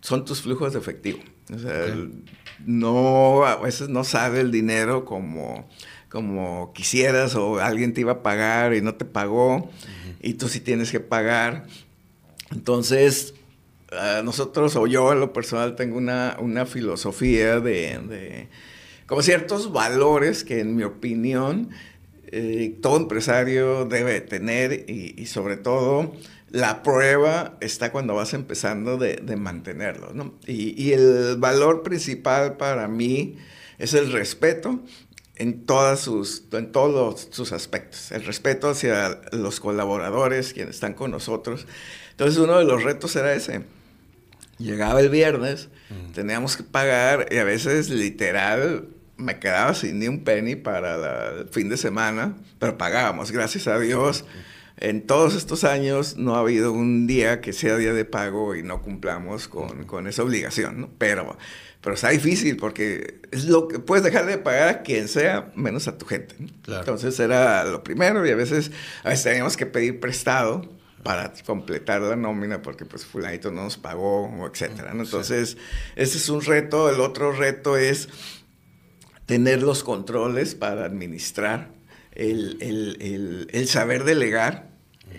[0.00, 1.18] son tus flujos de efectivo.
[1.52, 1.96] O sea,
[2.64, 5.68] no, a veces no sabe el dinero como,
[6.08, 9.68] como quisieras o alguien te iba a pagar y no te pagó
[10.22, 11.66] y tú sí tienes que pagar.
[12.52, 13.34] Entonces,
[14.22, 18.48] nosotros o yo en lo personal tengo una, una filosofía de, de,
[19.06, 21.70] como ciertos valores que en mi opinión
[22.36, 26.12] eh, todo empresario debe tener y, sobre todo
[26.50, 30.12] la prueba está cuando vas empezando de, de mantenerlo.
[30.14, 30.34] ¿no?
[30.44, 33.36] Y, y, el valor principal para mí
[33.78, 34.80] es el respeto
[35.36, 38.10] en, todas sus, en todos sus aspectos.
[38.10, 41.66] El respeto hacia los colaboradores, quienes están con nosotros.
[42.10, 43.62] Entonces uno de los retos era ese.
[44.58, 45.68] Llegaba el viernes,
[46.14, 51.48] teníamos que pagar y a veces literal me quedaba sin ni un penny para el
[51.48, 54.24] fin de semana, pero pagábamos, gracias a Dios.
[54.76, 58.62] En todos estos años no ha habido un día que sea día de pago y
[58.62, 60.90] no cumplamos con, con esa obligación, ¿no?
[60.98, 61.38] Pero,
[61.80, 65.86] pero está difícil porque es lo que puedes dejar de pagar a quien sea, menos
[65.86, 66.34] a tu gente.
[66.66, 68.72] Entonces era lo primero y a veces,
[69.04, 70.68] a veces teníamos que pedir prestado
[71.04, 74.90] para completar la nómina porque pues fulanito no nos pagó, etcétera.
[74.92, 75.56] Entonces,
[75.94, 76.90] ese es un reto.
[76.90, 78.08] El otro reto es
[79.26, 81.70] tener los controles para administrar,
[82.14, 84.68] el, saber delegar.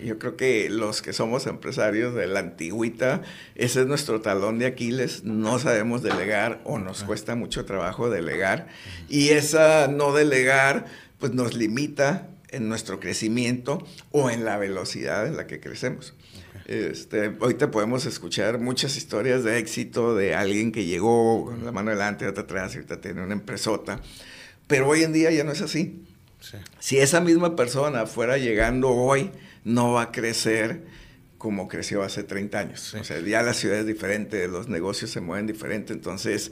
[0.04, 3.22] Yo creo que los que somos empresarios de la antigüita,
[3.54, 8.66] ese es nuestro talón de Aquiles, no sabemos delegar o nos cuesta mucho trabajo delegar
[9.08, 10.86] y esa no delegar
[11.18, 16.14] pues nos limita en nuestro crecimiento o en la velocidad en la que crecemos.
[16.66, 21.92] Este, ahorita podemos escuchar muchas historias de éxito de alguien que llegó con la mano
[21.92, 24.00] delante, otra atrás, y ahorita tiene una empresota.
[24.66, 26.02] Pero hoy en día ya no es así.
[26.80, 29.30] Si esa misma persona fuera llegando hoy,
[29.64, 30.82] no va a crecer
[31.38, 32.94] como creció hace 30 años.
[32.94, 35.92] O sea, ya la ciudad es diferente, los negocios se mueven diferente.
[35.92, 36.50] Entonces,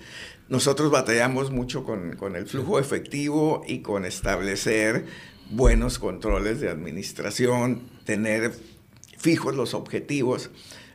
[0.49, 5.07] nosotros batallamos mucho con, con el flujo efectivo y con establecer
[5.51, 8.53] buenos controles de administración, tener
[9.25, 10.51] fijos los objetivos.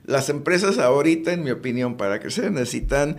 [0.05, 3.17] Las empresas ahorita, en mi opinión, para crecer necesitan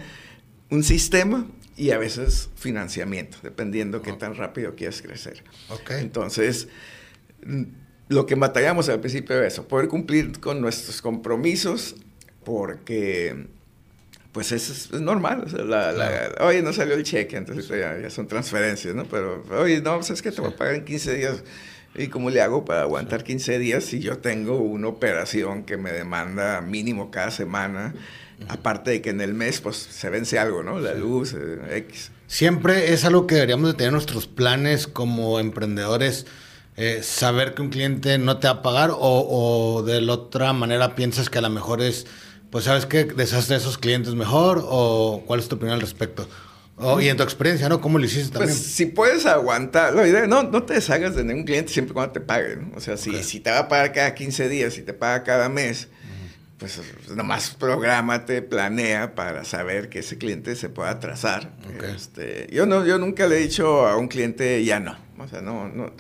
[0.71, 5.43] un sistema y a veces financiamiento, dependiendo qué tan rápido quieras crecer.
[5.89, 6.69] Entonces,
[8.09, 11.97] lo que batallamos al principio es eso, poder cumplir con nuestros compromisos,
[12.45, 13.47] porque
[14.31, 15.45] pues es, es normal.
[16.41, 19.07] oye, no salió el cheque, entonces ya, son transferencias, ¿no?
[19.07, 21.43] Pero, oye, no, ¿sabes que Te voy a pagar en 15 días.
[21.95, 25.91] ¿Y cómo le hago para aguantar 15 días si yo tengo una operación que me
[25.91, 27.95] demanda mínimo cada semana?
[28.49, 30.79] Aparte de que en el mes pues se vence algo, ¿no?
[30.79, 32.13] La luz, eh, X.
[32.27, 36.27] Siempre es algo que deberíamos de tener nuestros planes como emprendedores.
[36.77, 40.53] Eh, saber que un cliente no te va a pagar o, o de la otra
[40.53, 42.07] manera piensas que a lo mejor es,
[42.51, 46.27] pues sabes que deshazte de esos clientes mejor o cuál es tu opinión al respecto.
[46.81, 47.81] Oh, y en tu experiencia, ¿no?
[47.81, 48.57] ¿Cómo lo hiciste pues, también?
[48.57, 52.13] Pues si puedes aguantar, la idea, no, no te deshagas de ningún cliente siempre cuando
[52.13, 52.73] te paguen.
[52.75, 55.49] O sea, si, si te va a pagar cada 15 días, si te paga cada
[55.49, 55.89] mes,
[56.59, 56.81] pues
[57.15, 61.51] nomás prográmate, planea para saber que ese cliente se pueda atrasar.
[61.95, 64.97] Este, yo, no, yo nunca le he dicho a un cliente, ya no.
[65.19, 65.93] O sea, no, no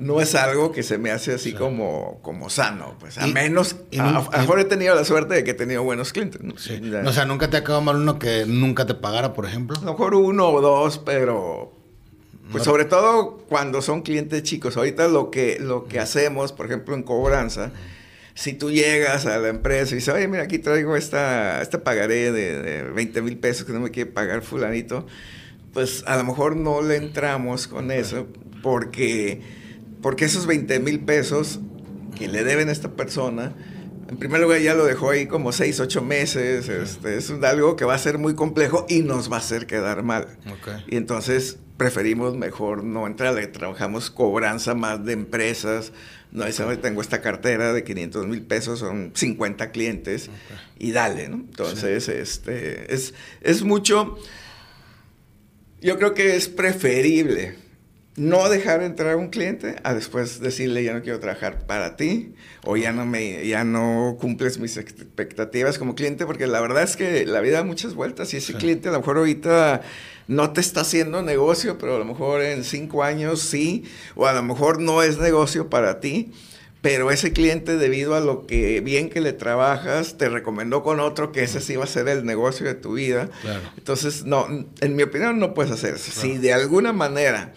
[0.00, 4.10] no es algo que se me hace así como, como sano, pues a menos, a,
[4.10, 6.40] lo mejor he tenido la suerte de que he tenido buenos clientes.
[6.42, 6.54] ¿no?
[6.54, 9.76] o sea, nunca te ha quedado mal uno que nunca te pagara, por ejemplo.
[9.76, 11.76] A lo mejor uno o dos, pero
[12.50, 14.78] pues sobre todo cuando son clientes chicos.
[14.78, 17.70] Ahorita lo que, lo que hacemos, por ejemplo, en cobranza,
[18.32, 22.32] si tú llegas a la empresa y dices, oye, mira, aquí traigo esta, esta pagaré
[22.32, 25.06] de, de 20 mil pesos que no me quiere pagar fulanito,
[25.74, 28.26] pues a lo mejor no le entramos con eso
[28.62, 29.59] porque
[30.02, 31.60] porque esos 20 mil pesos
[32.16, 33.54] que le deben a esta persona,
[34.08, 37.84] en primer lugar ya lo dejó ahí como 6, 8 meses, este, es algo que
[37.84, 40.26] va a ser muy complejo y nos va a hacer quedar mal.
[40.88, 45.92] Y entonces preferimos mejor no entrarle, trabajamos cobranza más de empresas,
[46.32, 50.30] no es tengo esta cartera de 500 mil pesos, son 50 clientes
[50.78, 51.36] y dale, ¿no?
[51.36, 54.18] Entonces, este, es, es mucho,
[55.80, 57.56] yo creo que es preferible
[58.20, 62.34] no dejar entrar a un cliente a después decirle ya no quiero trabajar para ti
[62.66, 66.96] o ya no me ya no cumples mis expectativas como cliente porque la verdad es
[66.96, 69.80] que la vida da muchas vueltas y ese cliente a lo mejor ahorita
[70.28, 74.34] no te está haciendo negocio pero a lo mejor en cinco años sí o a
[74.34, 76.30] lo mejor no es negocio para ti
[76.82, 81.32] pero ese cliente debido a lo que bien que le trabajas te recomendó con otro
[81.32, 83.28] que ese sí va a ser el negocio de tu vida.
[83.76, 86.10] Entonces no en mi opinión no puedes hacer eso.
[86.10, 87.52] Si de alguna manera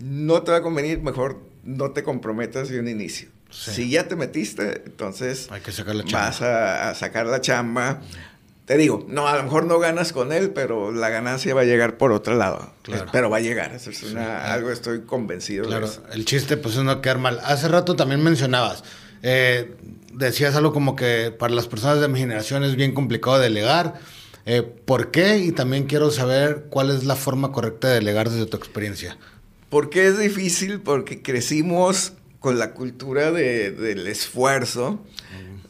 [0.00, 3.28] no te va a convenir, mejor no te comprometas de un inicio.
[3.50, 6.26] Si ya te metiste, entonces Hay que sacar la chamba.
[6.26, 8.00] vas a, a sacar la chamba.
[8.64, 11.64] Te digo, no, a lo mejor no ganas con él, pero la ganancia va a
[11.64, 12.72] llegar por otro lado.
[12.82, 13.06] Claro.
[13.10, 13.72] Pero va a llegar.
[13.74, 16.02] Eso es una- algo, estoy convencido Claro, de eso.
[16.12, 17.40] el chiste pues es no quedar mal.
[17.44, 18.84] Hace rato también mencionabas,
[19.24, 19.74] eh,
[20.14, 23.94] decías algo como que para las personas de mi generación es bien complicado delegar.
[24.46, 25.38] Eh, ¿Por qué?
[25.38, 29.18] Y también quiero saber cuál es la forma correcta de delegar desde tu experiencia.
[29.70, 30.80] ¿Por qué es difícil?
[30.80, 35.04] Porque crecimos con la cultura de- del esfuerzo.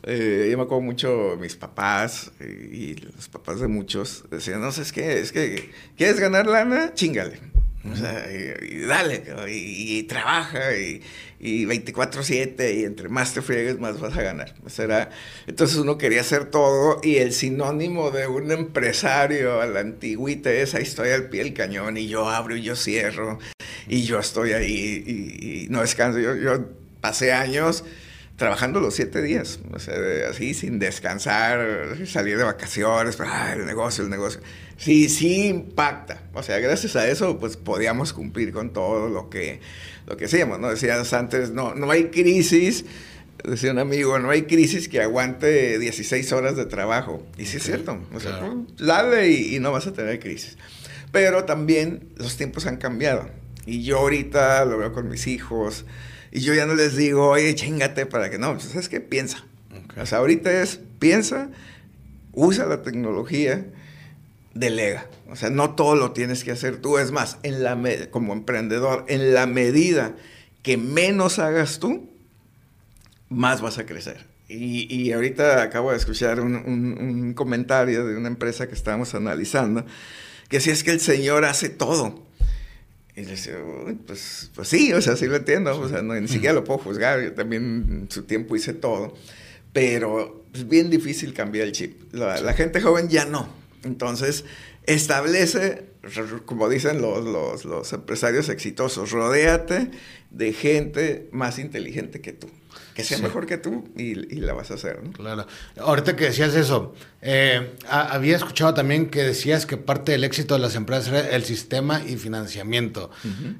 [0.05, 4.73] Eh, yo me acuerdo mucho mis papás eh, y los papás de muchos decían, no
[4.73, 6.95] sé, es que, es que, ¿quieres ganar lana?
[6.95, 7.39] Chingale.
[7.91, 11.01] O sea, y, y dale, y, y trabaja, y,
[11.39, 14.55] y 24-7, y entre más te friegues, más vas a ganar.
[14.79, 15.11] Era-
[15.47, 20.75] entonces uno quería hacer todo, y el sinónimo de un empresario a la antigüita es,
[20.75, 23.39] ahí estoy al pie del cañón, y yo abro y yo cierro,
[23.91, 26.21] y yo estoy ahí, y, y no descanso.
[26.21, 26.65] Yo, yo
[27.01, 27.83] pasé años
[28.37, 29.95] trabajando los siete días, o sea,
[30.31, 34.41] así sin descansar, salir de vacaciones, pero, ah, el negocio, el negocio.
[34.79, 36.23] Sí, sí impacta.
[36.33, 39.61] O sea, gracias a eso, pues podíamos cumplir con todo lo que,
[40.07, 40.71] lo que hacíamos, ¿no?
[40.71, 42.85] Decías antes, no, no hay crisis,
[43.45, 47.27] decía un amigo, no hay crisis que aguante 16 horas de trabajo.
[47.37, 48.65] Y sí es cierto, o sea, claro.
[48.69, 50.57] pues, dale y, y no vas a tener crisis.
[51.11, 53.40] Pero también los tiempos han cambiado.
[53.67, 55.85] Y yo ahorita lo veo con mis hijos.
[56.33, 58.53] Y yo ya no les digo, oye, chingate para que no.
[58.55, 59.01] Pues, ¿Sabes qué?
[59.01, 59.45] Piensa.
[60.01, 61.51] O sea, ahorita es piensa,
[62.33, 63.67] usa la tecnología,
[64.55, 65.07] delega.
[65.29, 66.99] O sea, no todo lo tienes que hacer tú.
[66.99, 67.79] Es más, en la
[68.11, 70.15] como emprendedor, en la medida
[70.63, 72.09] que menos hagas tú,
[73.29, 74.27] más vas a crecer.
[74.49, 79.15] Y, y ahorita acabo de escuchar un, un- un comentario de una empresa que estábamos
[79.15, 79.85] analizando,
[80.49, 82.27] que si es que el Señor hace todo.
[83.17, 86.15] Y le decía, "Uy, pues, pues sí, o sea, sí lo entiendo, o sea, no,
[86.15, 89.15] ni siquiera lo puedo juzgar, yo también en su tiempo hice todo,
[89.73, 92.13] pero es bien difícil cambiar el chip.
[92.13, 93.49] La, la gente joven ya no.
[93.85, 94.45] Entonces,
[94.85, 95.85] establece,
[96.45, 99.91] como dicen los, los, los empresarios exitosos, rodéate
[100.31, 102.49] de gente más inteligente que tú,
[102.95, 103.23] que sea Sí.
[103.23, 105.13] mejor que tú y, y la vas a hacer, ¿no?
[105.13, 105.47] Claro.
[105.79, 110.55] Ahorita que decías eso, eh, a- había escuchado también que decías que parte del éxito
[110.55, 113.11] de las empresas era el sistema y financiamiento.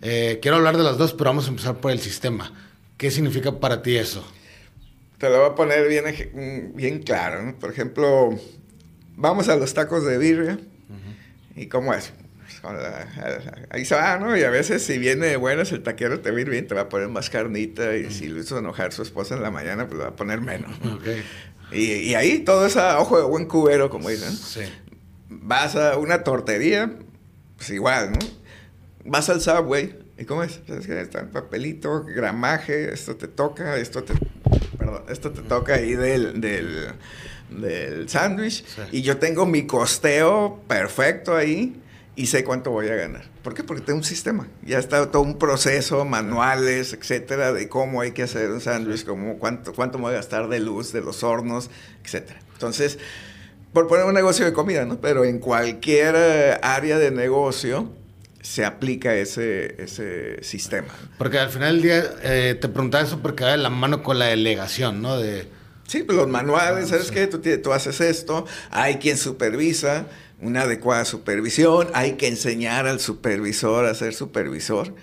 [0.03, 2.53] Eh, quiero hablar de las dos, pero vamos a empezar por el sistema.
[2.97, 4.25] ¿Qué significa para ti eso?
[5.19, 5.87] Te lo voy a poner
[6.75, 7.43] bien claro.
[7.43, 7.59] ¿no?
[7.59, 8.39] Por ejemplo,
[9.17, 10.59] vamos a los tacos de birria.
[11.57, 12.13] ¿Y cómo es?
[12.63, 13.07] La-
[13.71, 14.37] ahí se va, ¿no?
[14.37, 16.75] Y a veces si viene de buenas el taquero te va a ir bien, te
[16.75, 17.97] va a poner más carnita.
[17.97, 20.41] Y si lo hizo enojar su esposa en la mañana, pues le va a poner
[20.41, 20.71] menos.
[20.85, 20.99] ¿no?
[21.73, 24.33] Y, y ahí todo es a ojo de buen cubero, como dicen.
[24.33, 24.61] Sí.
[25.29, 26.93] Vas a una tortería,
[27.57, 28.19] pues igual, ¿no?
[29.05, 30.61] Vas al Subway, ¿y cómo es?
[30.67, 31.01] ¿Sabes qué?
[31.01, 34.13] Está el papelito, gramaje, esto te toca, esto te...
[34.77, 36.41] Perdón, esto te toca ahí del...
[36.41, 36.89] del
[37.51, 38.83] del sándwich Sí.
[38.93, 41.75] y yo tengo mi costeo perfecto ahí
[42.17, 43.25] y sé cuánto voy a ganar.
[43.43, 43.65] ¿Por qué?
[43.65, 44.49] Porque tengo un sistema.
[44.63, 49.39] Ya está todo un proceso, manuales, etcétera, de cómo hay que hacer un sándwich, cómo,
[49.39, 51.71] cuánto, cuánto me voy a gastar de luz, de los hornos,
[52.05, 52.41] etcétera.
[52.53, 52.99] Entonces,
[53.73, 55.01] por poner un negocio de comida, ¿no?
[55.01, 57.93] Pero en cualquier eh, área de negocio
[58.43, 60.89] se aplica ese, ese sistema.
[61.19, 64.19] Porque al final del día eh, te preguntaba eso porque va de la mano con
[64.19, 65.19] la delegación, ¿no?
[65.19, 65.49] De,
[65.91, 67.27] Sí, pues los manuales, ¿sabes qué?
[67.27, 70.07] Tú, tú haces esto, hay quien supervisa,
[70.43, 74.95] una adecuada supervisión, hay que enseñar al supervisor a ser supervisor.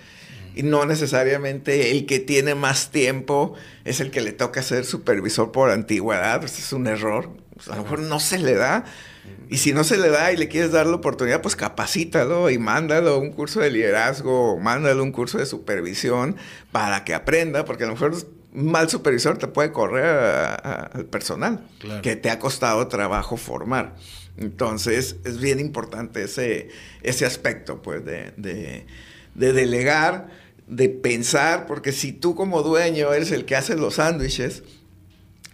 [0.54, 5.52] Y no necesariamente el que tiene más tiempo es el que le toca ser supervisor
[5.52, 6.42] por antigüedad.
[6.44, 7.30] Este es un error.
[7.54, 8.84] Pues, a lo mejor no se le da.
[9.50, 12.58] Y si no se le da y le quieres dar la oportunidad, pues capacítalo y
[12.58, 16.36] mándalo a un curso de liderazgo, mándalo a un curso de supervisión
[16.72, 18.14] para que aprenda, porque a lo mejor
[18.54, 22.02] un mal supervisor te puede correr a- a- al personal Claro.
[22.02, 23.94] que te ha costado trabajo formar.
[24.38, 26.68] Entonces, es bien importante ese,
[27.02, 28.86] ese aspecto, pues, de, de-
[29.34, 30.28] de delegar,
[30.66, 34.62] de pensar, porque si tú como dueño eres el que hace los sándwiches,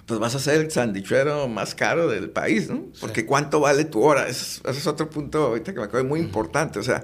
[0.06, 2.86] pues vas a ser el sandwichero más caro del país, ¿no?
[3.00, 4.28] Porque ¿cuánto vale tu hora?
[4.28, 6.78] Ese es, otro punto ahorita que me acuerdo muy importante.
[6.78, 7.02] O sea,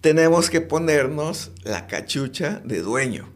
[0.00, 3.28] tenemos que ponernos la cachucha de dueño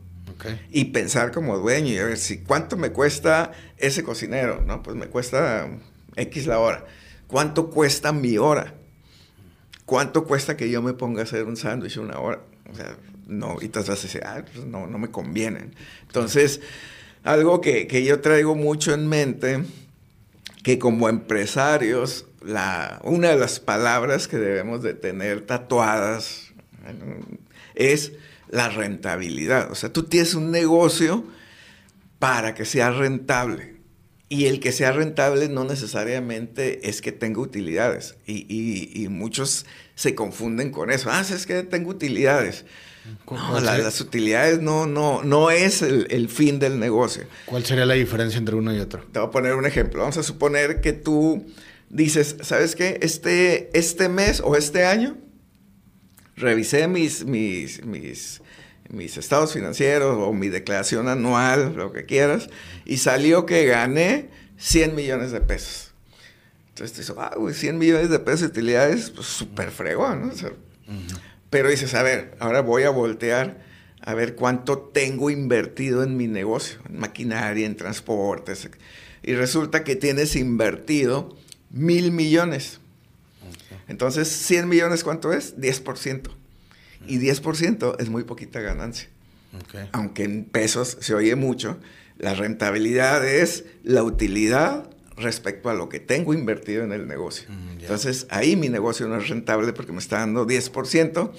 [0.70, 4.82] y pensar como dueño y a ver si cuánto me cuesta ese cocinero, ¿no?
[4.82, 5.68] Pues me cuesta
[6.16, 6.84] X la hora.
[7.26, 8.74] ¿Cuánto cuesta mi hora?
[9.84, 12.40] ¿Cuánto cuesta que yo me ponga a hacer un sándwich una hora?
[12.70, 12.96] O sea,
[13.26, 15.74] no, y entonces vas a decir, ah, pues no, no me convienen.
[16.02, 16.60] Entonces,
[17.24, 19.64] algo que, que yo traigo mucho en mente,
[20.62, 26.52] que como empresarios, la, una de las palabras que debemos de tener tatuadas
[27.74, 28.12] es
[28.48, 29.70] la rentabilidad.
[29.70, 31.24] O sea, tú tienes un negocio
[32.18, 33.75] para que sea rentable.
[34.28, 38.16] Y el que sea rentable no necesariamente es que tenga utilidades.
[38.26, 41.10] Y, muchos se confunden con eso.
[41.12, 42.64] Ah, es que tengo utilidades.
[43.30, 47.24] No, las utilidades no, no, no es el, fin del negocio.
[47.44, 49.04] ¿Cuál sería la diferencia entre uno y otro?
[49.12, 50.00] Te voy a poner un ejemplo.
[50.00, 51.46] Vamos a suponer que tú
[51.88, 52.98] dices, ¿sabes qué?
[53.02, 55.16] Este, este mes o este año
[56.36, 58.42] revisé mis, mis, mis,
[58.91, 62.49] mis estados financieros o mi declaración anual, lo que quieras,
[62.84, 65.93] y salió que gané 100 millones de pesos.
[66.68, 70.32] Entonces te dices, ah, güey, 100 millones de pesos de utilidades, pues súper fregón, ¿no?
[71.51, 73.64] Pero dices, a ver, ahora voy a voltear
[74.03, 78.68] a ver cuánto tengo invertido en mi negocio, en maquinaria, en transportes.
[79.22, 81.37] Y resulta que tienes invertido
[81.70, 82.80] mil millones.
[83.89, 85.57] Entonces, 100 millones, ¿cuánto es?
[85.57, 86.30] 10%.
[87.07, 89.09] Y 10% es muy poquita ganancia.
[89.92, 91.78] Aunque en pesos se oye mucho,
[92.18, 97.49] la rentabilidad es la utilidad respecto a lo que tengo invertido en el negocio.
[97.49, 101.32] Mm, Entonces, ahí mi negocio no es rentable porque me está dando 10%.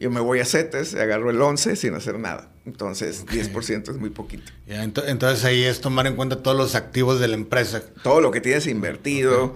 [0.00, 2.50] Yo me voy a CETES, agarro el 11 sin hacer nada.
[2.66, 4.52] Entonces, 10% es muy poquito.
[4.66, 7.82] entonces, ahí es tomar en cuenta todos los activos de la empresa.
[8.02, 9.54] Todo lo que tienes invertido.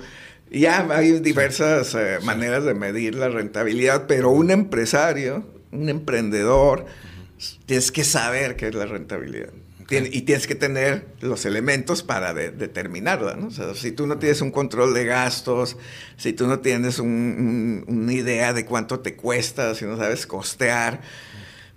[0.51, 6.87] Ya hay diversas eh, maneras de medir la rentabilidad, pero un empresario, un emprendedor,
[7.67, 9.51] tienes que saber qué es la rentabilidad.
[9.91, 13.47] y tienes que tener los elementos para determinarla, ¿no?
[13.47, 15.79] O sea, si tú no tienes un control de gastos,
[16.19, 21.01] si tú no tienes una idea de cuánto te cuesta, si no sabes costear,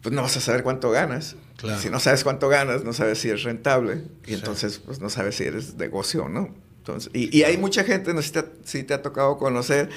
[0.01, 1.35] pues no vas a saber cuánto ganas.
[1.79, 5.35] Si no sabes cuánto ganas, no sabes si es rentable y entonces pues no sabes
[5.35, 6.53] si eres negocio, ¿no?
[6.81, 9.89] Entonces, y, hay mucha gente, no sé si te, ha tocado conocer,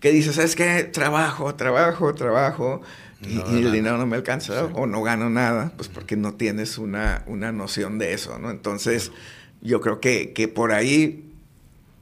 [0.00, 0.84] que dice, ¿sabes qué?
[0.84, 2.80] Trabajo, trabajo, trabajo,
[3.20, 7.22] y, el dinero no me alcanza o no gano nada, pues porque no tienes una,
[7.26, 8.50] una noción de eso, ¿no?
[8.50, 9.12] Entonces,
[9.60, 11.30] yo creo que, que por ahí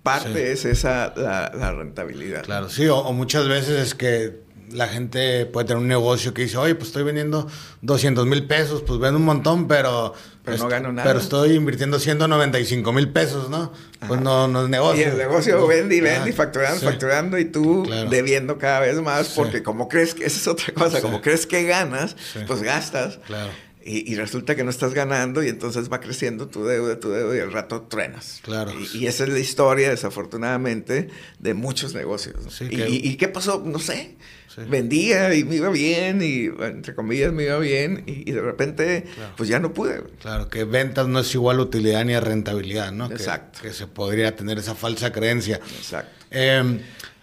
[0.05, 2.45] parte es esa la, rentabilidad.
[2.45, 6.57] Claro, sí, o, muchas veces es que la gente puede tener un negocio que dice,
[6.57, 7.49] oye, pues estoy vendiendo
[7.83, 10.15] 200 mil pesos, pues vendo un montón, pero...
[10.45, 11.07] Pero no gano nada.
[11.07, 13.73] Pero estoy invirtiendo 195 mil pesos, ¿no?
[14.07, 15.03] Pues no, no es negocio.
[15.03, 19.31] Y el negocio vende y vende y facturando, facturando y tú debiendo cada vez más
[19.31, 22.17] porque como crees que, esa es otra cosa, como crees que ganas,
[22.47, 23.19] pues gastas.
[23.27, 23.51] Claro.
[23.83, 27.41] Y, resulta que no estás ganando y entonces va creciendo tu deuda, tu deuda y
[27.41, 28.41] al rato truenas.
[28.43, 28.73] Claro.
[28.95, 32.61] Y, esa es la historia, desafortunadamente, de muchos negocios.
[32.61, 33.63] y, qué pasó?
[33.65, 34.17] No sé.
[34.57, 39.05] Vendía y me iba bien y, entre comillas, me iba bien y, de repente,
[39.37, 40.03] pues ya no pude.
[40.21, 43.07] Claro, que ventas no es igual a utilidad ni a rentabilidad, ¿no?
[43.07, 43.61] Exacto.
[43.63, 45.61] Que, se podría tener esa falsa creencia.
[45.79, 46.11] Exacto.
[46.31, 46.81] Em,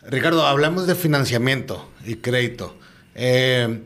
[0.08, 2.78] Ricardo, hablamos de financiamiento y crédito.
[3.14, 3.82] Eh,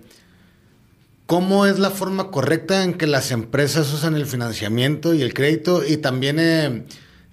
[1.25, 5.81] ¿Cómo es la forma correcta en que las empresas usan el financiamiento y el crédito?
[5.85, 6.83] Y también, eh,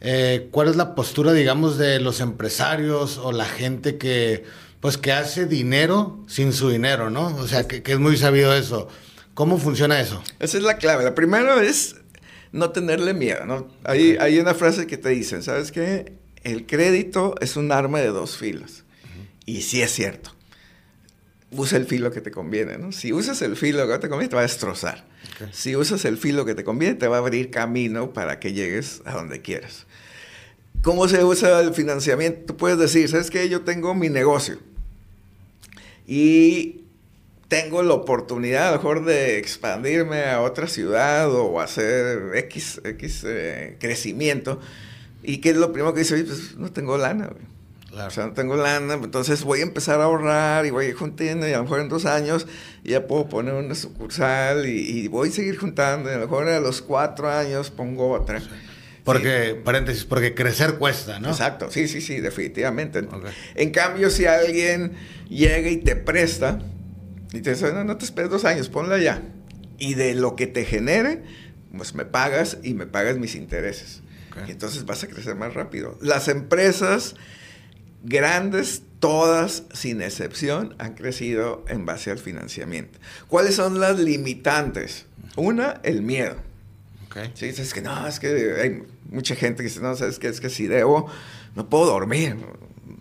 [0.00, 4.44] eh, ¿cuál es la postura, digamos, de los empresarios o la gente que,
[4.80, 7.26] pues, que hace dinero sin su dinero, ¿no?
[7.36, 8.88] O sea, que, es muy sabido eso.
[9.34, 10.22] ¿Cómo funciona eso?
[10.40, 11.04] Esa es la clave.
[11.04, 11.96] La primera es
[12.52, 13.68] no tenerle miedo, ¿no?
[13.84, 16.14] Hay, hay una frase que te dicen, ¿sabes qué?
[16.42, 18.84] El crédito es un arma de dos filos.
[19.46, 20.32] Y sí es cierto
[21.50, 22.92] usa el filo que te conviene, ¿no?
[22.92, 25.04] Si usas el filo que te conviene, te va a destrozar.
[25.52, 29.02] Si usas el filo que te conviene, te va a abrir camino para que llegues
[29.04, 29.86] a donde quieras.
[30.82, 32.46] ¿Cómo se usa el financiamiento?
[32.46, 33.48] Tú puedes decir, ¿sabes qué?
[33.48, 34.58] Yo tengo mi negocio
[36.08, 36.84] y
[37.48, 43.24] tengo la oportunidad a lo mejor de expandirme a otra ciudad o hacer X, X
[43.26, 44.58] eh, crecimiento.
[45.22, 46.24] ¿Y qué es lo primero que dice?
[46.24, 47.46] Pues no tengo lana, güey.
[48.06, 50.94] O sea, no tengo lana, entonces voy a empezar a ahorrar y voy a ir
[50.94, 52.46] juntando y a lo mejor en dos años
[52.84, 56.60] ya puedo poner una sucursal y, voy a seguir juntando y a lo mejor a
[56.60, 58.40] los cuatro años pongo otra.
[59.08, 61.30] Porque, paréntesis, porque crecer cuesta, ¿no?
[61.30, 63.08] Exacto, sí, sí, sí, definitivamente.
[63.54, 64.92] En cambio, si alguien
[65.30, 66.58] llega y te presta
[67.32, 69.22] y te dice, no, no te esperes dos años, ponla ya.
[69.78, 71.22] Y de lo que te genere,
[71.74, 74.02] pues me pagas y me pagas mis intereses.
[74.46, 75.96] Y entonces vas a crecer más rápido.
[76.02, 77.14] Las empresas
[78.04, 82.98] grandes, todas sin excepción, han crecido en base al financiamiento.
[83.26, 85.06] ¿Cuáles son las limitantes?
[85.34, 86.36] Una, el miedo.
[87.10, 87.30] Okay.
[87.34, 88.28] Sí, es que no, es que
[88.60, 91.10] hay mucha gente que dice, no, sabes que es que si debo,
[91.54, 92.36] no puedo dormir,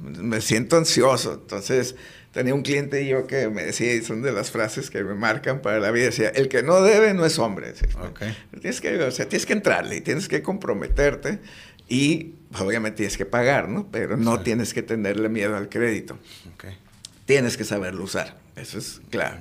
[0.01, 1.33] me siento ansioso.
[1.33, 1.95] Entonces,
[2.31, 5.15] tenía un cliente y yo que me decía, y son de las frases que me
[5.15, 7.73] marcan para la vida, decía, el que no debe no es hombre.
[8.61, 11.39] Tienes, que, o sea, tienes que entrarle, tienes que comprometerte
[11.87, 13.89] y pues, obviamente tienes que pagar, ¿no?
[13.91, 16.17] Pero no tienes que tenerle miedo al crédito.
[17.25, 19.37] Tienes que saberlo usar, eso es claro.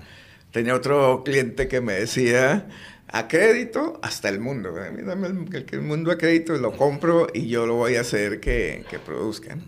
[0.51, 2.67] Tenía otro cliente que me decía,
[3.09, 4.74] a crédito hasta el mundo.
[4.80, 8.00] A mí dame el, el, mundo a crédito, lo compro y yo lo voy a
[8.00, 9.62] hacer que, que produzcan.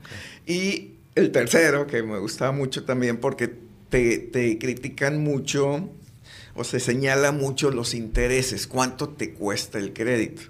[0.46, 3.52] Y el tercero, que me gustaba mucho también porque
[3.88, 5.90] te, te critican mucho
[6.54, 10.42] o se señala mucho los intereses, cuánto te cuesta el crédito.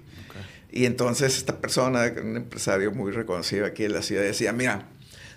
[0.71, 4.87] Y entonces esta persona, un empresario muy reconocido aquí en la ciudad, decía, mira,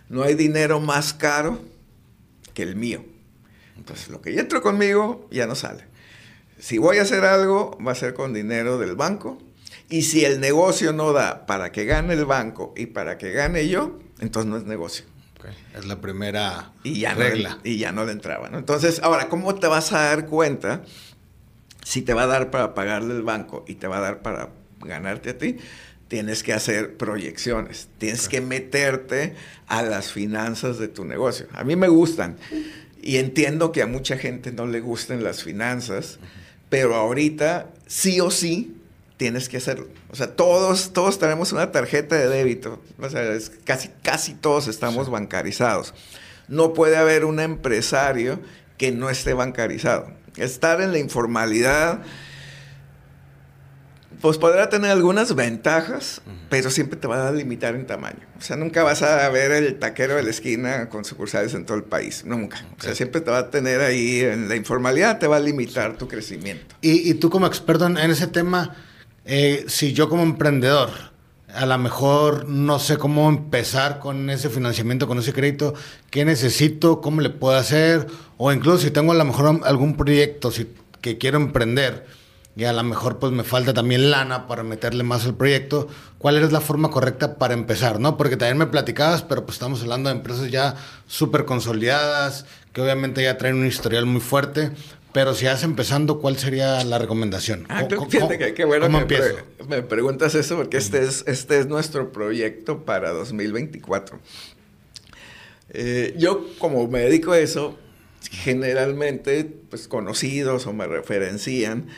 [0.08, 1.60] no hay dinero más caro
[2.54, 3.04] que el mío.
[3.76, 5.84] Entonces lo que yo entro conmigo ya no sale.
[6.62, 9.36] Si voy a hacer algo, va a ser con dinero del banco.
[9.90, 13.66] Y si el negocio no da para que gane el banco y para que gane
[13.66, 15.04] yo, entonces no es negocio.
[15.76, 17.58] Es la primera y ya regla.
[17.64, 18.48] y ya no le entraba.
[18.54, 20.84] Entonces, ahora, ¿cómo te vas a dar cuenta
[21.82, 24.50] si te va a dar para pagarle el banco y te va a dar para
[24.82, 25.56] ganarte a ti?
[26.06, 29.34] Tienes que hacer proyecciones, tienes que meterte
[29.66, 31.48] a las finanzas de tu negocio.
[31.54, 32.36] A mí me gustan
[33.02, 36.20] y entiendo que a mucha gente no le gusten las finanzas,
[36.72, 38.74] pero ahorita sí o sí
[39.18, 39.88] tienes que hacerlo.
[40.10, 42.80] O sea, todos, todos tenemos una tarjeta de débito.
[42.98, 43.24] O sea,
[43.64, 45.92] casi, casi todos estamos bancarizados.
[46.48, 48.40] No puede haber un empresario
[48.78, 50.14] que no esté bancarizado.
[50.38, 52.00] Estar en la informalidad,
[54.22, 58.20] pues podrá tener algunas ventajas, pero siempre te va a limitar en tamaño.
[58.38, 61.76] O sea, nunca vas a ver el taquero de la esquina con sucursales en todo
[61.76, 62.24] el país.
[62.24, 62.64] Nunca.
[62.78, 65.98] O sea, siempre te va a tener ahí en la informalidad, te va a limitar
[65.98, 66.76] tu crecimiento.
[66.80, 68.76] Y, tú como experto en ese tema,
[69.24, 70.90] eh, si yo como emprendedor
[71.52, 75.74] a lo mejor no sé cómo empezar con ese financiamiento, con ese crédito,
[76.10, 78.06] qué necesito, cómo le puedo hacer,
[78.38, 80.50] o incluso si tengo a lo mejor algún proyecto
[81.00, 82.21] que quiero emprender
[82.54, 85.88] y a lo mejor pues me falta también lana para meterle más al proyecto,
[86.18, 87.98] ¿cuál es la forma correcta para empezar?
[87.98, 88.16] ¿no?
[88.16, 90.76] Porque también me platicabas, pero pues estamos hablando de empresas ya
[91.06, 94.70] súper consolidadas, que obviamente ya traen un historial muy fuerte,
[95.12, 97.66] pero si vas empezando, ¿cuál sería la recomendación?
[97.68, 99.34] Ah, fíjate que qué bueno que
[99.68, 104.18] me preguntas eso porque este es, este es nuestro proyecto para 2024.
[105.74, 107.78] Eh, yo como me dedico a eso,
[108.30, 111.88] generalmente pues conocidos o me referencian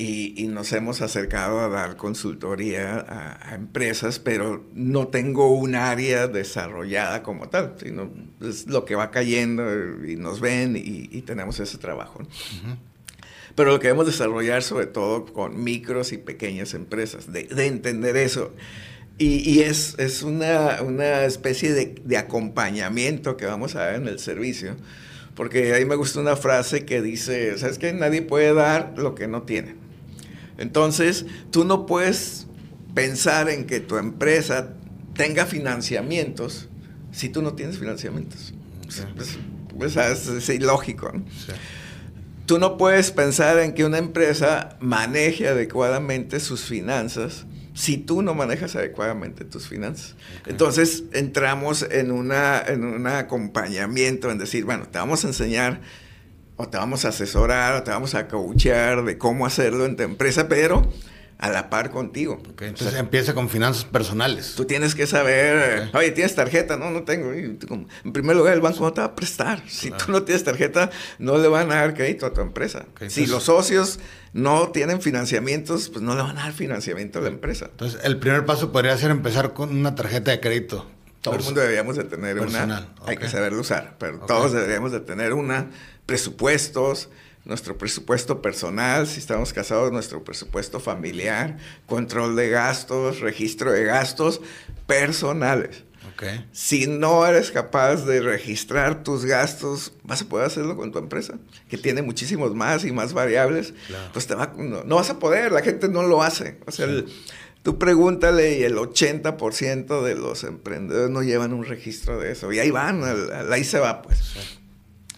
[0.00, 7.22] y, nos hemos acercado a dar consultoría a, empresas, pero no tengo un área desarrollada
[7.22, 9.62] como tal, sino es lo que va cayendo
[10.06, 12.22] y nos ven y, tenemos ese trabajo.
[13.54, 18.54] Pero lo queremos desarrollar sobre todo con micros y pequeñas empresas, de, entender eso.
[19.18, 24.18] Y, es, es una, una, especie de, de acompañamiento que vamos a dar en el
[24.18, 24.76] servicio
[25.34, 27.92] porque ahí me gusta una frase que dice, ¿sabes qué?
[27.92, 29.89] Nadie puede dar lo que no tiene.
[30.60, 32.46] Entonces, tú no puedes
[32.94, 34.74] pensar en que tu empresa
[35.14, 36.68] tenga financiamientos
[37.12, 38.54] si tú no tienes financiamientos.
[39.76, 41.12] Pues, es, ilógico.
[42.44, 48.34] Tú no puedes pensar en que una empresa maneje adecuadamente sus finanzas si tú no
[48.34, 50.16] manejas adecuadamente tus finanzas.
[50.46, 55.80] Entonces entramos en, una, en un acompañamiento, en decir, bueno, te vamos a enseñar
[56.60, 60.02] o te vamos a asesorar, o te vamos a coachear de cómo hacerlo en tu
[60.02, 60.86] empresa, pero
[61.38, 62.42] a la par contigo.
[62.60, 64.52] entonces empieza con finanzas personales.
[64.56, 66.76] Tú tienes que saber, oye, ¿tienes tarjeta?
[66.76, 67.32] No, no tengo.
[67.32, 69.62] En primer lugar, el banco no te va a prestar.
[69.66, 72.84] Si tú no tienes tarjeta, no le van a dar crédito a tu empresa.
[73.08, 74.00] si los socios
[74.34, 77.68] no tienen financiamientos, pues no le van a dar financiamiento a la empresa.
[77.70, 80.86] Entonces, el primer paso podría ser empezar con una tarjeta de crédito.
[81.22, 82.88] Todo el mundo deberíamos de tener una.
[83.06, 85.70] Hay que saberlo usar, pero todos deberíamos de tener una
[86.10, 87.08] presupuestos,
[87.44, 91.56] nuestro presupuesto personal, si estamos casados, nuestro presupuesto familiar,
[91.86, 94.40] control de gastos, registro de gastos
[94.88, 95.84] personales.
[96.50, 101.38] Si no eres capaz de registrar tus gastos, vas a poder hacerlo con tu empresa,
[101.68, 103.72] que tiene muchísimos más y más variables.
[104.12, 106.58] Pues te va, no, vas a poder, la gente no lo hace.
[106.66, 106.88] O sea,
[107.62, 112.52] tú pregúntale y el 80% de los emprendedores no llevan un registro de eso.
[112.52, 113.00] Y ahí van,
[113.52, 114.58] ahí se va, pues.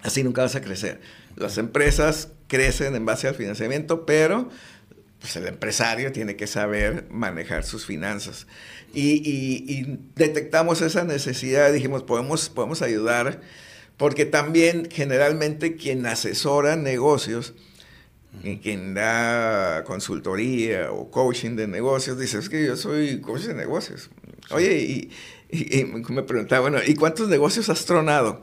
[0.03, 1.01] Así nunca vas a crecer.
[1.37, 4.51] Las empresas crecen en base al financiamiento, pero
[5.21, 8.47] pues, el empresario tiene que saber manejar sus finanzas.
[8.93, 9.87] Y,
[10.17, 13.41] detectamos esa necesidad, dijimos, podemos, podemos ayudar,
[13.97, 17.55] porque también generalmente quien asesora negocios,
[18.43, 23.55] y quien da consultoría o coaching de negocios, dice, es que yo soy coach de
[23.55, 24.11] negocios.
[24.51, 25.11] Oye,
[25.51, 28.43] y, me preguntaba, bueno, ¿y cuántos negocios has tronado?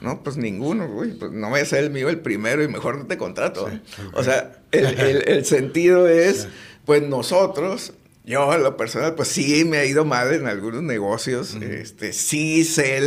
[0.00, 1.12] No, pues ninguno, güey.
[1.12, 3.68] Pues no voy a ser el mío el primero y mejor no te contrato.
[4.12, 6.48] O sea, el, sentido es,
[6.84, 7.94] pues nosotros,
[8.24, 11.54] yo en lo personal, pues sí me ha ido mal en algunos negocios.
[11.54, 13.00] este, sí sé,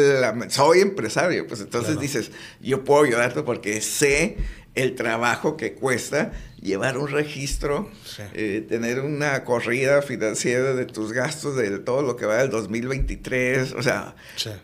[0.49, 1.47] soy empresario.
[1.47, 2.31] Pues entonces dices,
[2.61, 4.37] yo puedo ayudarte porque sé
[4.81, 7.89] el trabajo que cuesta llevar un registro,
[8.33, 13.73] eh, tener una corrida financiera de tus gastos de todo lo que va del 2023.
[13.73, 14.15] O sea,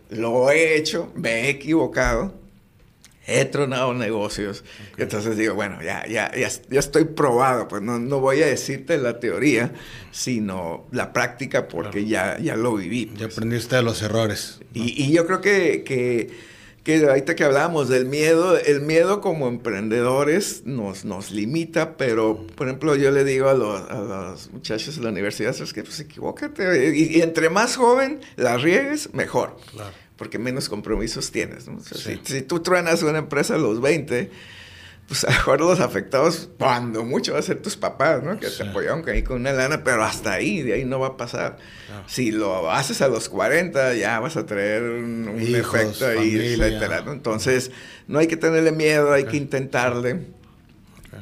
[0.09, 2.33] lo he hecho, me he equivocado,
[3.27, 4.63] he tronado negocios.
[4.97, 9.19] Entonces digo, bueno, ya, ya, ya, estoy probado, pues no, no, voy a decirte la
[9.19, 9.71] teoría,
[10.11, 13.11] sino la práctica porque ya, ya lo viví.
[13.13, 13.37] Ya pues.
[13.37, 14.59] aprendiste de los errores.
[14.73, 16.54] Y, y yo creo que, que
[16.85, 22.67] que ahorita que hablábamos del miedo, el miedo como emprendedores nos, nos limita, pero por
[22.67, 25.99] ejemplo yo le digo a los, a los muchachos de la universidad, es que pues
[25.99, 29.57] equivócate, y, entre más joven la riegues, mejor,
[30.15, 31.65] porque menos compromisos tienes.
[31.91, 34.29] si, si, tú truenas una empresa a los 20,
[35.07, 38.39] pues a lo mejor los afectados, cuando mucho, va a ser tus papás, ¿no?
[38.39, 41.17] Que te apoyaron ahí con una lana, pero hasta ahí, de ahí no va a
[41.17, 41.57] pasar.
[42.07, 47.71] Si lo haces a los 40, ya vas a traer un, efecto ahí, etcétera, Entonces,
[48.07, 50.21] no hay que tenerle miedo, hay que intentarle,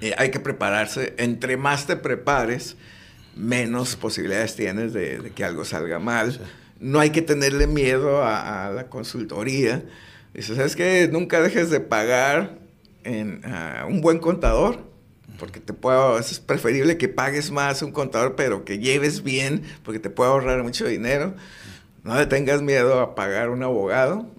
[0.01, 1.13] eh, hay que prepararse.
[1.17, 2.77] Entre más te prepares,
[3.35, 6.39] menos posibilidades tienes de, que algo salga mal.
[6.79, 9.83] No hay que tenerle miedo a, a la consultoría.
[10.33, 11.07] Dices, ¿sabes qué?
[11.11, 12.62] Nunca dejes de pagar
[13.03, 13.41] en
[13.87, 14.79] un buen contador,
[15.39, 19.99] porque te puedo, es preferible que pagues más un contador, pero que lleves bien, porque
[19.99, 21.35] te puede ahorrar mucho dinero.
[22.03, 24.29] No le tengas miedo a pagar un abogado.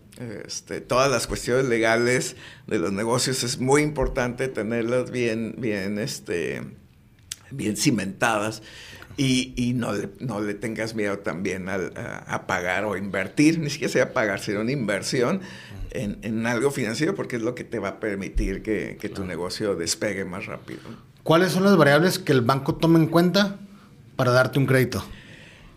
[0.47, 2.37] Este, todas las cuestiones legales
[2.67, 6.63] de los negocios es muy importante tenerlas bien, bien, este,
[7.51, 8.63] bien cimentadas.
[9.17, 11.77] Y, no, le, no, le, tengas miedo también a,
[12.27, 15.41] a, pagar o invertir, ni siquiera sea pagar, sino una inversión
[15.95, 20.25] en, algo financiero porque es lo que te va a permitir que, tu negocio despegue
[20.25, 20.81] más rápido.
[21.23, 23.59] ¿Cuáles son las variables que el banco toma en cuenta
[24.17, 25.05] para darte un crédito?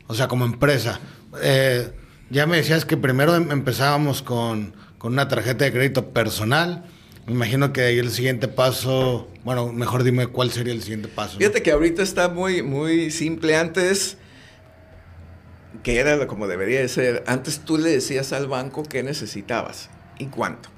[0.07, 0.99] O sea, como empresa.
[1.41, 1.91] Eh,
[2.30, 6.86] ya me decías que primero em, empezábamos con, una tarjeta de crédito personal.
[7.26, 11.38] Me imagino que ahí el siguiente paso, bueno, mejor dime cuál sería el siguiente paso.
[11.38, 13.55] Fíjate que ahorita está muy, muy simple.
[13.55, 14.18] Antes
[15.84, 17.24] que era como debería de ser.
[17.28, 19.89] Antes tú le decías al banco qué necesitabas
[20.20, 20.70] y cuánto.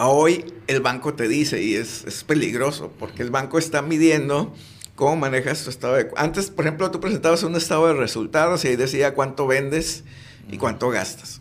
[0.00, 4.54] Hoy el banco te dice, y es, peligroso, porque el banco está midiendo
[4.94, 6.08] cómo manejas tu estado de...
[6.16, 10.04] Antes, por ejemplo, tú presentabas un estado de resultados y ahí decía cuánto vendes
[10.52, 11.40] y cuánto gastas.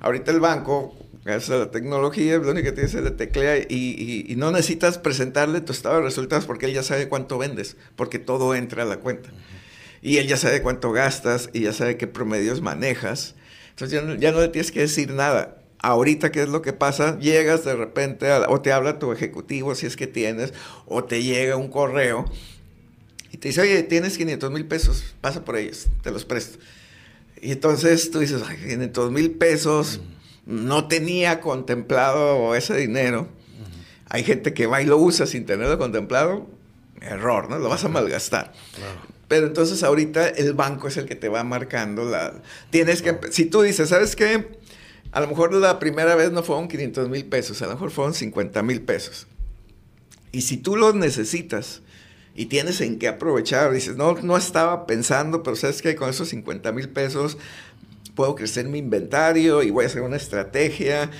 [0.00, 4.24] Ahorita el banco, gracias a la tecnología, lo único que tienes es le teclea y,
[4.28, 8.18] y, no necesitas presentarle tu estado de resultados porque él ya sabe cuánto vendes, porque
[8.18, 9.28] todo entra a la cuenta.
[10.00, 13.34] Y él ya sabe cuánto gastas y ya sabe qué promedios manejas.
[13.70, 17.18] Entonces ya ya no le tienes que decir nada ahorita, ¿qué es lo que pasa?
[17.18, 20.54] Llegas de repente, o te habla tu ejecutivo, si es que tienes,
[20.86, 22.24] o te llega un correo
[23.30, 26.58] y te dice, oye, tienes 500 mil pesos, pasa por ellos, te los presto.
[27.40, 30.00] Y entonces tú dices, ay, 500 mil pesos,
[30.46, 33.28] no tenía contemplado ese dinero.
[34.08, 36.46] Hay gente que va y lo usa sin tenerlo contemplado,
[37.02, 37.58] error, ¿no?
[37.58, 38.52] Lo vas a malgastar.
[39.28, 42.34] Pero entonces ahorita el banco es el que te va marcando la...
[42.70, 43.18] Tienes que...
[43.30, 44.63] Si tú dices, ¿sabes qué?
[45.14, 48.14] A lo mejor la primera vez no fueron 500 mil pesos, a lo mejor fueron
[48.14, 49.28] 50 mil pesos.
[50.32, 51.82] Y si tú los necesitas
[52.34, 56.30] y tienes en qué aprovechar, dices, no, no estaba pensando, pero sabes que con esos
[56.30, 57.38] 50 mil pesos
[58.16, 61.12] puedo crecer mi inventario y voy a hacer una estrategia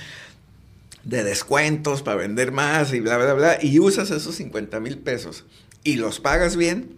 [1.05, 5.45] de descuentos para vender más y bla, bla, bla, y usas esos 50 mil pesos
[5.85, 6.97] y los pagas bien,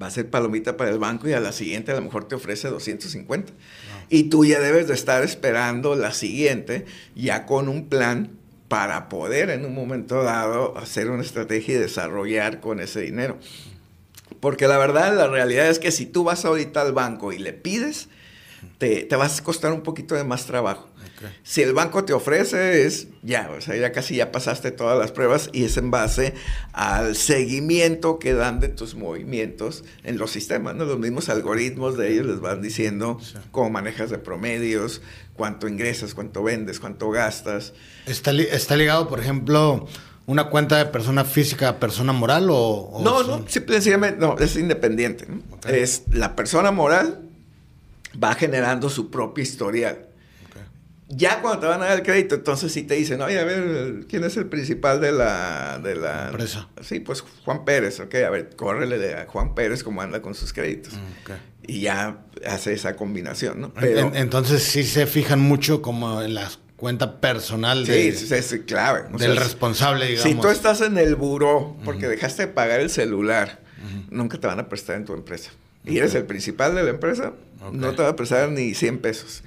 [0.00, 2.36] va a ser palomita para el banco y a la siguiente a lo mejor te
[2.36, 3.52] ofrece 250.
[4.10, 8.30] Y tú ya debes de estar esperando la siguiente ya con un plan
[8.68, 13.38] para poder en un momento dado hacer una estrategia y desarrollar con ese dinero.
[14.40, 17.52] Porque la verdad, la realidad es que si tú vas ahorita al banco y le
[17.52, 18.08] pides,
[18.78, 20.88] te, te vas a costar un poquito de más trabajo.
[21.42, 25.12] Si el banco te ofrece, es ya, o sea, ya casi ya pasaste todas las
[25.12, 26.34] pruebas y es en base
[26.72, 30.84] al seguimiento que dan de tus movimientos en los sistemas, ¿no?
[30.84, 33.18] Los mismos algoritmos de ellos les van diciendo
[33.50, 35.02] cómo manejas de promedios,
[35.34, 37.72] cuánto ingresas, cuánto vendes, cuánto gastas.
[38.06, 39.86] ¿Está, está ligado, por ejemplo,
[40.26, 43.00] una cuenta de persona física a persona moral o...?
[43.02, 45.26] no, no, simplemente no, es independiente.
[45.66, 47.22] Es la persona moral
[48.22, 50.07] va generando su propio historial.
[51.08, 54.04] Ya cuando te van a dar el crédito, entonces sí te dicen, oye, a ver,
[54.08, 56.68] ¿quién es el principal de la, de la empresa?
[56.82, 60.52] Sí, pues Juan Pérez, ok, a ver, córrele a Juan Pérez cómo anda con sus
[60.52, 60.92] créditos.
[60.94, 61.32] Mm,
[61.66, 63.72] y ya hace esa combinación, ¿no?
[63.74, 69.04] Pero, entonces sí se fijan mucho como en la cuenta personal de, sí, es clave.
[69.18, 70.30] del responsable, digamos.
[70.30, 73.60] Si tú estás en el buró porque dejaste de pagar el celular,
[74.10, 75.50] nunca te van a prestar en tu empresa.
[75.84, 77.32] Y eres el principal de la empresa,
[77.72, 79.42] no te va a prestar ni 100 pesos.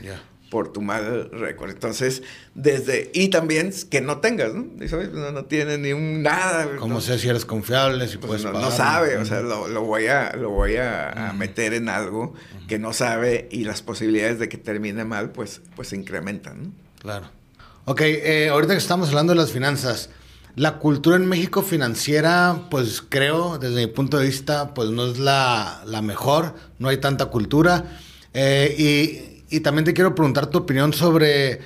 [0.52, 1.72] Por tu mal récord.
[1.72, 2.24] Entonces,
[2.56, 4.68] desde, y también que no tengas, ¿no?
[5.14, 6.76] no, no tiene ni un nada.
[6.78, 8.06] ¿Cómo sé si eres confiable?
[8.10, 11.88] Si pues no, sabe, o sea, lo, lo, voy a, lo voy a, meter en
[11.88, 12.34] algo
[12.68, 16.72] que no sabe y las posibilidades de que termine mal, pues, pues se incrementan, ¿no?
[17.00, 17.30] Claro.
[17.86, 20.10] Ok, eh, ahorita que estamos hablando de las finanzas,
[20.58, 25.18] la cultura en México financiera, pues creo, desde mi punto de vista, pues no es
[25.18, 27.86] la, la mejor, no hay tanta cultura.
[28.34, 31.60] Eh, y y también te quiero preguntar tu opinión sobre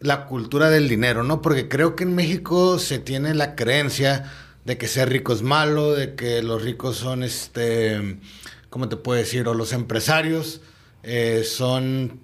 [0.00, 1.42] la cultura del dinero, ¿no?
[1.42, 4.32] Porque creo que en México se tiene la creencia
[4.64, 8.18] de que ser rico es malo, de que los ricos son, este,
[8.70, 9.46] ¿cómo te puedo decir?
[9.46, 10.62] O los empresarios
[11.02, 12.20] eh, son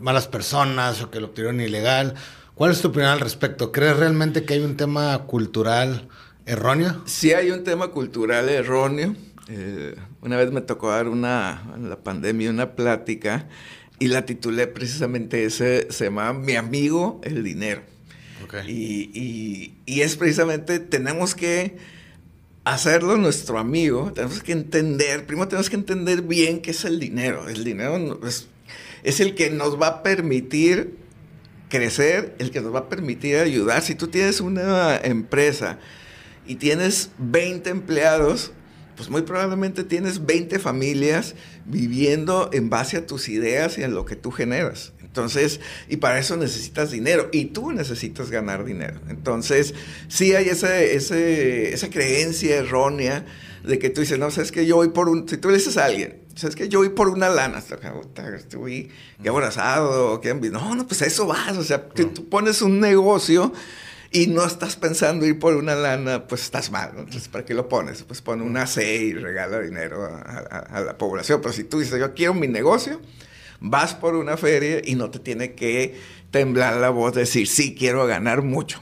[0.00, 2.14] malas personas o que lo obtuvieron ilegal.
[2.56, 3.70] ¿Cuál es tu opinión al respecto?
[3.70, 6.08] ¿Crees realmente que hay un tema cultural
[6.46, 7.02] erróneo?
[7.06, 9.14] Sí hay un tema cultural erróneo.
[9.48, 13.46] Eh, una vez me tocó dar una, en la pandemia, una plática
[13.98, 17.82] y la titulé precisamente ese, se llama Mi amigo el dinero.
[18.66, 21.76] Y, es precisamente, tenemos que
[22.64, 27.48] hacerlo nuestro amigo, tenemos que entender, primero tenemos que entender bien qué es el dinero.
[27.48, 28.48] El dinero es,
[29.02, 30.96] es el que nos va a permitir
[31.68, 33.82] crecer, el que nos va a permitir ayudar.
[33.82, 35.78] Si tú tienes una empresa
[36.46, 38.52] y tienes 20 empleados,
[38.96, 41.34] pues muy probablemente tienes 20 familias
[41.68, 44.92] viviendo en base a tus ideas y en lo que tú generas.
[45.02, 49.00] Entonces, y para eso necesitas dinero y tú necesitas ganar dinero.
[49.08, 49.74] Entonces,
[50.08, 53.24] sí hay ese, esa creencia errónea
[53.64, 55.76] de que tú dices, no, sabes que yo voy por un, si tú le dices
[55.76, 58.90] a alguien, sabes que yo voy por una lana, estoy
[59.26, 60.20] abrazado,
[60.52, 63.52] no, no, pues eso vas, o sea, que tú pones un negocio
[64.10, 66.92] y no estás pensando ir por una lana, pues estás mal.
[66.96, 68.02] Entonces, ¿para qué lo pones?
[68.04, 71.40] Pues pone una C y regala dinero a, la población.
[71.42, 73.00] Pero si tú dices, yo quiero mi negocio,
[73.60, 76.00] vas por una feria y no te tiene que
[76.30, 78.80] temblar la voz, decir, sí, quiero ganar mucho.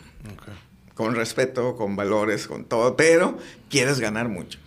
[0.95, 3.37] Con respeto, con valores, con todo, pero
[3.69, 4.59] quieres ganar mucho.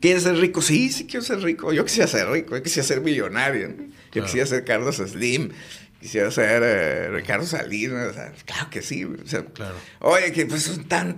[0.00, 0.62] ¿Quieres ser rico?
[0.62, 1.72] Sí, sí quiero ser rico.
[1.72, 3.74] Yo quisiera ser rico, yo quisiera ser millonario.
[4.12, 5.50] Yo quisiera ser Carlos Slim
[6.00, 9.06] quisiera ser eh, Ricardo Salinas, claro que sí.
[9.52, 9.74] claro.
[10.00, 11.16] Oye, que pues es, tan,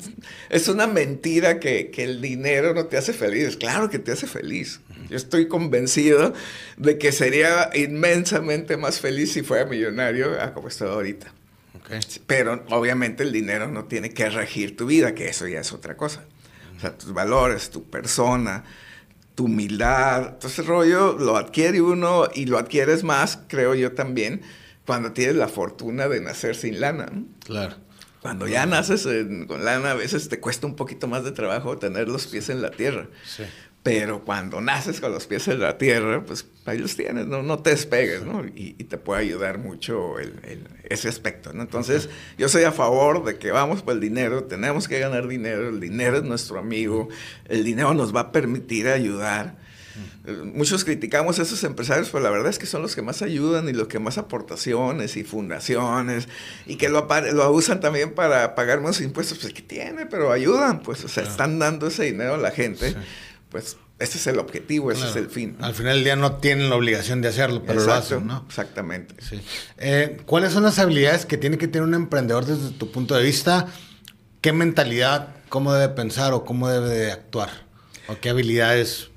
[0.49, 3.57] es una mentira que, que, el dinero no te hace feliz.
[3.57, 4.81] Claro que te hace feliz.
[5.09, 6.33] Yo estoy convencido
[6.77, 11.33] de que sería inmensamente más feliz si fuera millonario a como estoy ahorita.
[11.83, 12.01] Okay.
[12.27, 15.97] Pero obviamente el dinero no tiene que regir tu vida, que eso ya es otra
[15.97, 16.25] cosa.
[16.77, 18.65] O sea, tus valores, tu persona,
[19.35, 24.43] tu humildad, todo ese rollo lo adquiere uno y lo adquieres más, creo yo también,
[24.91, 27.13] cuando tienes la fortuna de nacer sin lana.
[27.45, 27.77] Claro.
[28.23, 29.07] Cuando ya naces
[29.47, 32.61] con lana, a veces te cuesta un poquito más de trabajo tener los pies en
[32.61, 33.07] la tierra.
[33.25, 33.45] Sí.
[33.85, 37.61] Pero cuando naces con los pies en la tierra, pues ahí los tienes, no, no
[37.61, 38.45] te despegues, ¿no?
[38.45, 41.63] Y, te puede ayudar mucho el, ese aspecto, ¿no?
[41.63, 45.69] Entonces, yo soy a favor de que vamos por el dinero, tenemos que ganar dinero,
[45.69, 47.09] el dinero es nuestro amigo,
[47.45, 49.57] el dinero nos va a permitir ayudar
[50.55, 53.69] Muchos criticamos a esos empresarios, pero la verdad es que son los que más ayudan
[53.69, 56.29] y los que más aportaciones y fundaciones
[56.67, 59.39] y que lo, lo usan también para pagar más impuestos.
[59.39, 60.07] Pues, ¿qué tiene?
[60.07, 62.95] Pero ayudan, pues, o sea, están dando ese dinero a la gente.
[63.51, 65.59] Pues, ese es el objetivo, ese es el fin.
[65.61, 68.45] Al final del día no tienen la obligación de hacerlo, pero lo hacen, ¿no?
[68.49, 69.15] Exactamente.
[69.77, 73.23] Eh, ¿Cuáles son las habilidades que tiene que tener un emprendedor desde tu punto de
[73.23, 73.67] vista?
[74.41, 77.51] ¿Qué mentalidad, cómo debe pensar o cómo debe de actuar?
[78.09, 79.10] ¿O qué habilidades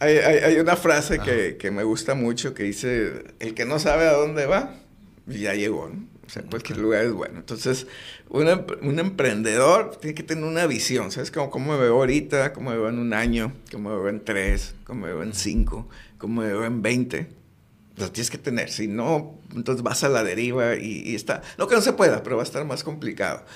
[0.00, 4.06] hay, hay, una frase que, que, me gusta mucho que dice, el que no sabe
[4.06, 4.74] a dónde va,
[5.26, 6.06] ya llegó, ¿no?
[6.28, 7.38] O sea, cualquier lugar es bueno.
[7.38, 7.86] Entonces,
[8.28, 8.46] un,
[8.82, 11.30] un emprendedor tiene que tener una visión, ¿sabes?
[11.30, 14.22] Como, cómo me veo ahorita, cómo me veo en un año, cómo me veo en
[14.22, 15.88] tres, cómo me veo en cinco,
[16.18, 17.28] cómo me veo en veinte.
[17.96, 21.66] Lo tienes que tener, si no, entonces vas a la deriva y, y está, no
[21.66, 23.46] que no se pueda, pero va a estar más complicado.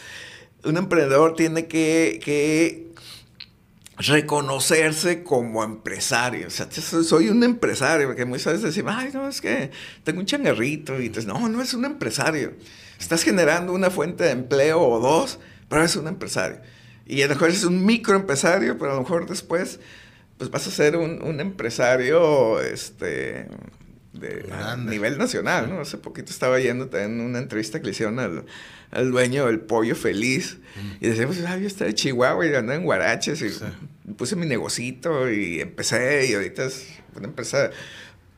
[0.65, 2.92] Un emprendedor tiene que, que
[4.07, 6.49] reconocerse como empresario.
[6.49, 9.71] O sea, soy un empresario, porque muchas veces decimos, ay, no, es que
[10.05, 11.01] tengo un changarrito.
[11.01, 12.55] Y dices, no, no es un empresario.
[12.99, 15.39] Estás generando una fuente de empleo o dos,
[15.69, 16.61] pero eres un empresario.
[17.07, 19.81] Y a lo mejor eres un microempresario, pero a lo mejor después
[20.39, 23.49] pues vas a ser un, un empresario este,
[24.13, 25.81] de a nivel nacional, ¿no?
[25.81, 28.45] Hace poquito estaba yendo en una entrevista que le hicieron al,
[28.93, 30.59] al dueño del pollo feliz.
[31.01, 34.47] Y decíamos, pues, ah, yo estaba de Chihuahua y andaba en Guaraches y puse mi
[34.47, 36.87] negocito y empecé y ahorita es
[37.17, 37.71] una empresa...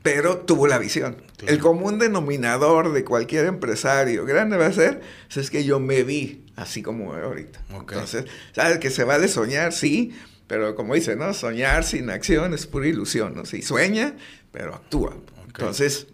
[0.03, 1.17] Pero tuvo la visión.
[1.47, 6.03] El común denominador de cualquier empresario grande va a ser, pues, es que yo me
[6.03, 7.63] vi así como ahorita.
[7.71, 9.73] Entonces, ¿sabes que se vale soñar?
[9.73, 10.15] Sí,
[10.47, 11.33] pero como dice, ¿no?
[11.33, 13.47] Soñar sin acción es pura ilusión, ¿no?
[13.47, 14.15] Sí, sueña,
[14.53, 15.17] pero actúa.
[15.47, 16.09] Entonces,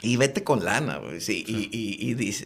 [0.00, 1.68] y vete con lana, sí, y,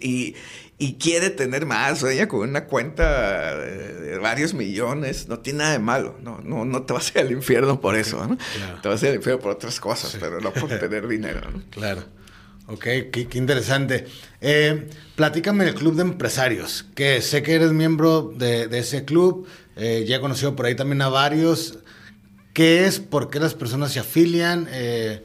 [0.00, 0.36] y,
[0.78, 5.78] y, quiere tener más, ella con una cuenta de varios millones, no tiene nada de
[5.78, 8.36] malo, no, no, no te vas a ir al infierno por eso, ¿no?
[8.82, 11.62] Te vas a ir al infierno por otras cosas, pero no por tener dinero, ¿no?
[11.70, 12.04] Claro.
[12.68, 14.06] Ok, qué, interesante.
[14.40, 19.46] Eh, platícame del club de empresarios, que sé que eres miembro de, ese club,
[19.76, 21.78] eh, ya he conocido por ahí también a varios.
[22.52, 22.98] ¿Qué es?
[22.98, 24.66] ¿Por qué las personas se afilian?
[24.72, 25.22] Eh,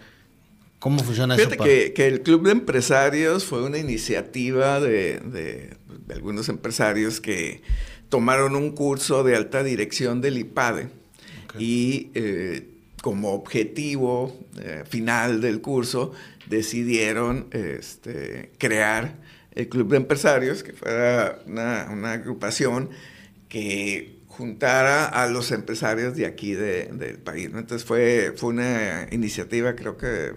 [0.82, 1.48] ¿Cómo funciona eso?
[1.48, 5.78] Fíjate que, el Club de Empresarios fue una iniciativa de,
[6.10, 7.62] algunos empresarios que
[8.10, 10.90] tomaron un curso de alta dirección del IPADE
[11.60, 12.68] y eh,
[13.04, 16.14] como objetivo eh, final del curso
[16.48, 19.18] decidieron este, crear
[19.52, 22.90] el Club de Empresarios, que fuera una, una agrupación
[23.50, 27.52] que juntara a los empresarios de aquí del país.
[27.54, 30.32] Entonces fue, fue una iniciativa, creo que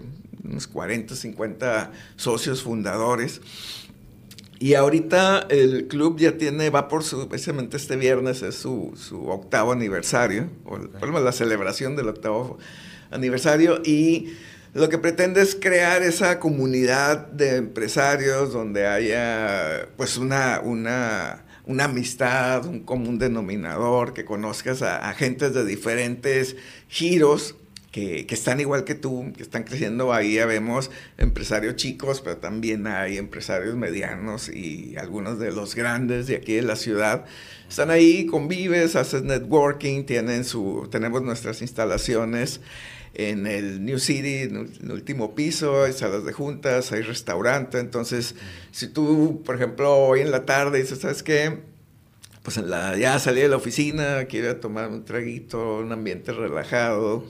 [0.49, 3.41] unos 40, 50 socios fundadores.
[4.57, 9.27] Y ahorita el club ya tiene, va por su, precisamente este viernes es su, su
[9.27, 12.57] octavo aniversario, o la celebración del octavo
[13.11, 14.33] aniversario, y
[14.73, 21.85] lo que pretende es crear esa comunidad de empresarios donde haya pues una, una, una
[21.85, 26.55] amistad, un común denominador, que conozcas a, a gentes de diferentes
[26.87, 27.55] giros
[27.95, 30.11] que, están igual que tú, que están creciendo.
[30.11, 36.27] Ahí ya vemos empresarios chicos, pero también hay empresarios medianos y algunos de los grandes
[36.27, 37.23] de aquí de la ciudad.
[37.69, 42.59] Están ahí, convives, haces networking, tienen su, tenemos nuestras instalaciones
[43.13, 47.79] en el New City, en el último piso, hay salas de juntas, hay restaurante.
[47.79, 48.35] Entonces,
[48.71, 51.59] si tú, por ejemplo, hoy en la tarde dices, ¿sabes qué?
[52.43, 57.25] Pues en la, ya salí de la oficina, quiero tomar un traguito, un ambiente relajado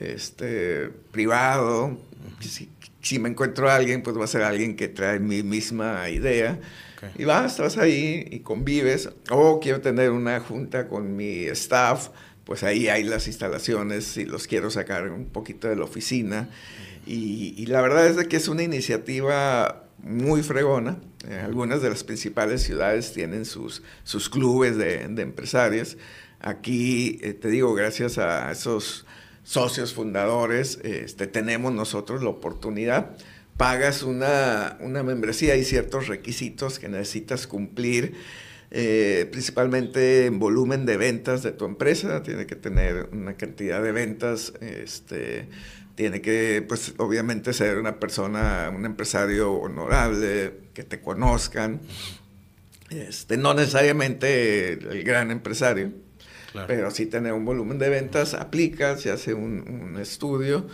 [0.00, 1.98] este, privado.
[3.00, 6.58] Si, me encuentro a alguien, pues va a ser alguien que trae mi misma idea.
[7.16, 9.10] Y vas, estás ahí y convives.
[9.30, 12.08] O quiero tener una junta con mi staff,
[12.44, 16.50] pues ahí hay las instalaciones y los quiero sacar un poquito de la oficina.
[17.06, 20.98] Y, la verdad es de que es una iniciativa muy fregona.
[21.28, 25.96] Eh, algunas de las principales ciudades tienen sus, sus clubes de, empresarios.
[26.40, 29.06] Aquí, eh, te digo, gracias a esos
[29.50, 33.16] socios fundadores, este, tenemos nosotros la oportunidad.
[33.56, 38.14] Pagas una, una membresía, hay ciertos requisitos que necesitas cumplir,
[38.70, 43.90] eh, principalmente en volumen de ventas de tu empresa, tiene que tener una cantidad de
[43.90, 45.48] ventas, este,
[45.96, 51.80] tiene que, pues obviamente ser una persona, un empresario honorable, que te conozcan,
[52.90, 55.90] este, no necesariamente el gran empresario,
[56.66, 60.66] pero si tener un volumen de ventas, aplica, se hace un, estudio,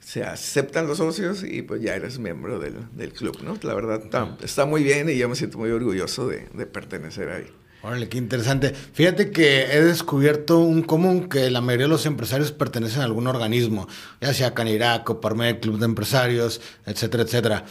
[0.00, 3.56] se aceptan los socios y pues ya eres miembro del, del club, ¿no?
[3.62, 4.02] La verdad
[4.42, 7.46] está, muy bien y yo me siento muy orgulloso de, de pertenecer ahí.
[7.84, 8.72] Órale, qué interesante.
[8.72, 13.26] Fíjate que he descubierto un común que la mayoría de los empresarios pertenecen a algún
[13.26, 13.86] organismo,
[14.22, 17.64] ya sea Canirac, Parmed, Club de Empresarios, etcétera, etcétera.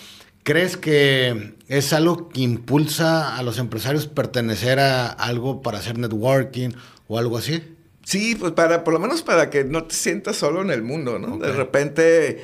[0.44, 6.72] ¿Crees que es algo que impulsa a los empresarios pertenecer a algo para hacer networking
[7.08, 7.62] o algo así?
[8.04, 11.20] Sí, pues para, por lo menos para que no te sientas solo en el mundo,
[11.20, 11.38] ¿no?
[11.38, 12.44] De repente,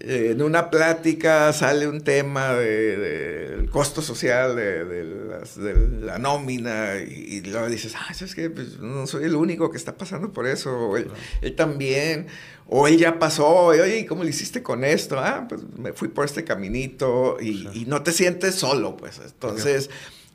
[0.00, 7.40] eh, en una plática sale un tema del de, costo social de, la nómina y,
[7.42, 10.96] luego dices, ah, es que pues, no soy el único que está pasando por eso,
[10.96, 12.26] él, también,
[12.66, 15.18] o él ya pasó, oye, ¿cómo le hiciste con esto?
[15.18, 19.18] Ah, pues me fui por este caminito y, no te sientes solo, pues.
[19.24, 19.88] Entonces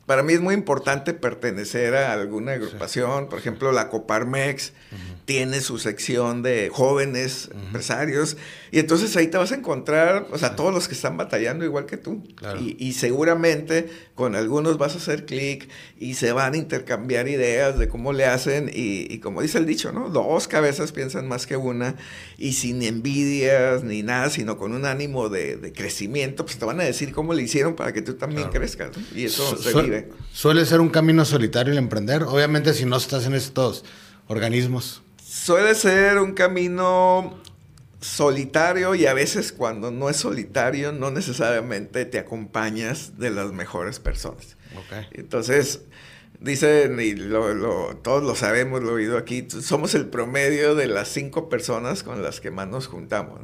[0.06, 4.72] para mí es muy importante pertenecer a alguna agrupación, por ejemplo, la Coparmex
[5.24, 8.36] tiene su sección de jóvenes empresarios
[8.76, 11.86] y entonces ahí te vas a encontrar, o sea, todos los que están batallando igual
[11.86, 12.22] que tú.
[12.60, 15.66] Y, seguramente con algunos vas a hacer clic
[15.98, 19.92] y se van a intercambiar ideas de cómo le hacen y, como dice el dicho,
[19.92, 20.10] ¿no?
[20.10, 21.96] Dos cabezas piensan más que una
[22.36, 26.84] y sin envidias ni nada, sino con un ánimo de, crecimiento, pues te van a
[26.84, 28.90] decir cómo le hicieron para que tú también crezcas.
[29.14, 30.10] Y eso se vive.
[30.34, 33.86] Suele ser un camino solitario el emprender, obviamente si no estás en estos
[34.26, 35.02] organismos.
[35.26, 37.40] Suele ser un camino
[38.06, 43.98] solitario y a veces cuando no es solitario no necesariamente te acompañas de las mejores
[43.98, 44.56] personas.
[45.12, 45.82] Entonces,
[46.40, 47.14] dicen, y
[48.02, 52.22] todos lo sabemos, lo he oído aquí, somos el promedio de las cinco personas con
[52.22, 53.40] las que más nos juntamos.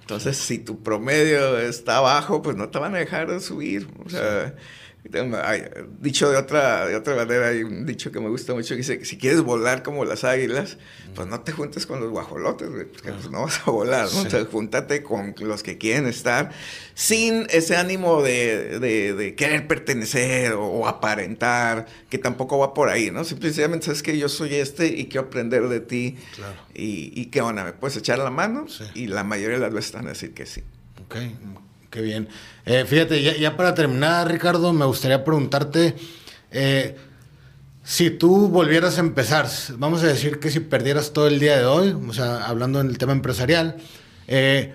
[0.00, 3.88] Entonces, si tu promedio está bajo, pues no te van a dejar de subir.
[4.04, 4.56] O sea,
[6.00, 8.98] dicho de otra, de otra manera, hay un dicho que me gusta mucho que dice
[8.98, 10.76] que si quieres volar como las águilas,
[11.14, 14.20] pues no te juntes con los guajolotes, porque pues no vas a volar, ¿no?
[14.20, 16.50] O sea, júntate con los que quieren estar
[16.94, 23.24] sin ese ánimo de, de, querer pertenecer o, aparentar, que tampoco va por ahí, ¿no?
[23.24, 26.18] Simplemente sabes que yo soy este y quiero aprender de ti.
[26.36, 26.56] Claro.
[26.74, 28.66] Y, y qué onda, ¿me puedes echar la mano?
[28.94, 30.62] Y la mayoría de las veces están a decir que sí.
[31.04, 31.16] Ok,
[31.90, 32.28] Qué bien.
[32.66, 35.96] Eh, fíjate, ya, para terminar, Ricardo, me gustaría preguntarte,
[36.52, 36.96] eh,
[37.82, 41.64] si tú volvieras a empezar, vamos a decir que si perdieras todo el día de
[41.64, 43.76] hoy, o sea, hablando en el tema empresarial,
[44.28, 44.72] eh,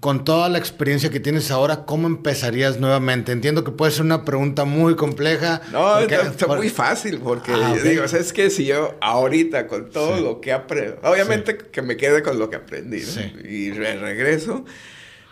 [0.00, 3.32] con toda la experiencia que tienes ahora, ¿cómo empezarías nuevamente?
[3.32, 5.62] Entiendo que puede ser una pregunta muy compleja.
[5.70, 9.88] No, está, muy fácil, porque ah, digo, o sea, es que si yo ahorita con
[9.90, 13.02] todo lo que aprendo, obviamente que me quede con lo que aprendí,
[13.48, 14.66] y regreso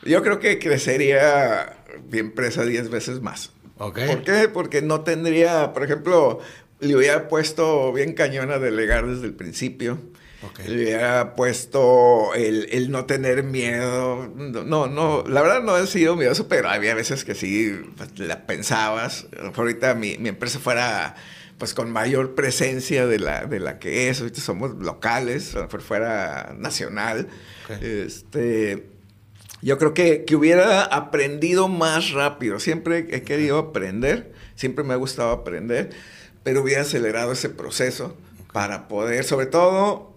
[0.03, 1.77] yo creo que crecería
[2.11, 3.53] mi empresa 10 veces más.
[3.79, 4.09] Okay.
[4.09, 4.49] ¿Por qué?
[4.49, 6.41] Porque no tendría, por ejemplo,
[6.81, 9.99] le hubiera puesto bien cañón a delegar desde el principio.
[10.43, 10.69] Okay.
[10.69, 14.33] Le hubiera puesto el, el, no tener miedo.
[14.37, 17.79] No, no, la verdad no he sido miedoso, pero había veces que sí
[18.17, 19.27] la pensabas.
[19.55, 21.15] Ahorita mi, mi empresa fuera
[21.59, 24.21] pues con mayor presencia de la, de la que es.
[24.21, 27.29] Ahorita somos locales, fuera nacional.
[27.83, 29.00] Este
[29.63, 32.61] yo creo que, que hubiera aprendido más rápido.
[32.61, 35.91] Siempre he querido aprender, siempre me ha gustado aprender,
[36.43, 38.17] pero hubiera acelerado ese proceso
[38.53, 40.15] para poder, sobre todo,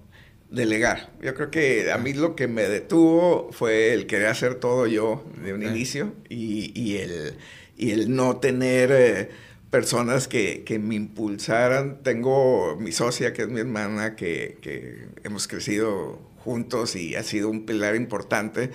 [0.49, 1.11] delegar.
[1.21, 5.25] Yo creo que a mí lo que me detuvo fue el querer hacer todo yo
[5.43, 7.35] de un inicio y, y, el,
[7.75, 9.29] y el no tener eh,
[9.71, 12.03] personas que, que, me impulsaran.
[12.03, 17.49] Tengo mi socia, que es mi hermana, que, que hemos crecido juntos y ha sido
[17.49, 18.69] un pilar importante,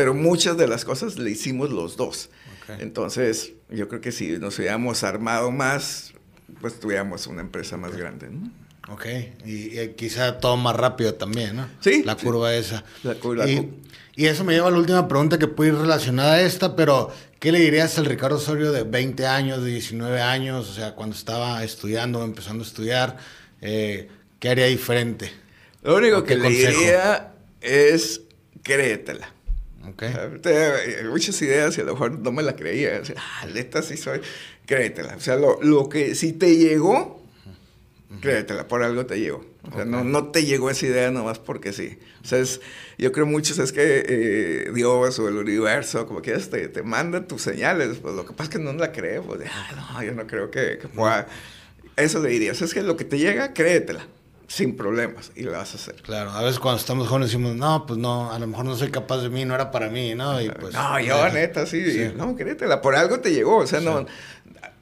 [0.00, 2.30] pero muchas de las cosas le hicimos los dos.
[2.78, 6.14] Entonces, yo creo que si nos hubiéramos armado más,
[6.62, 8.50] pues tuviéramos una empresa más grande, ¿no?
[8.88, 9.04] Ok,
[9.44, 11.68] y, quizá todo más rápido también, ¿no?
[11.80, 12.02] Sí.
[12.02, 12.82] La curva esa.
[13.02, 13.46] La curva.
[13.46, 13.74] Y,
[14.16, 17.12] y, eso me lleva a la última pregunta que puede ir relacionada a esta, pero
[17.38, 21.14] ¿qué le dirías al Ricardo Osorio de 20 años, de 19 años, o sea, cuando
[21.14, 23.18] estaba estudiando, empezando a estudiar,
[23.60, 25.30] eh, ¿qué haría diferente?
[25.82, 28.22] Lo único que le diría es
[28.62, 29.34] créetela.
[29.88, 30.12] Okay.
[31.08, 32.98] muchas ideas y a lo mejor no me la creía.
[33.00, 34.20] O sea, ah, neta sí soy.
[34.66, 35.16] Créetela.
[35.16, 37.22] O sea, lo, lo que si te llegó,
[38.20, 39.44] créetela, por algo te llegó.
[39.70, 41.98] O sea, no, no te llegó esa idea nomás porque sí.
[42.22, 42.60] O sea, es,
[42.98, 47.26] yo creo muchos es que eh, Dios o el universo, como quieras, te, te manda
[47.26, 47.98] tus señales.
[47.98, 49.22] Pues lo que pasa es que no la creo.
[49.22, 51.26] Pues, ah, no, yo no creo que, que pueda.
[51.96, 52.52] Eso le diría.
[52.52, 54.06] O sea, es que lo que te llega, créetela
[54.50, 55.94] sin problemas y lo vas a hacer.
[56.02, 58.90] Claro, a veces cuando estamos jóvenes decimos, no, pues no, a lo mejor no soy
[58.90, 60.40] capaz de mí, no era para mí, ¿no?
[60.40, 64.06] Y pues, no, yo neta, sí, no, créetela, por algo te llegó, o sea, no,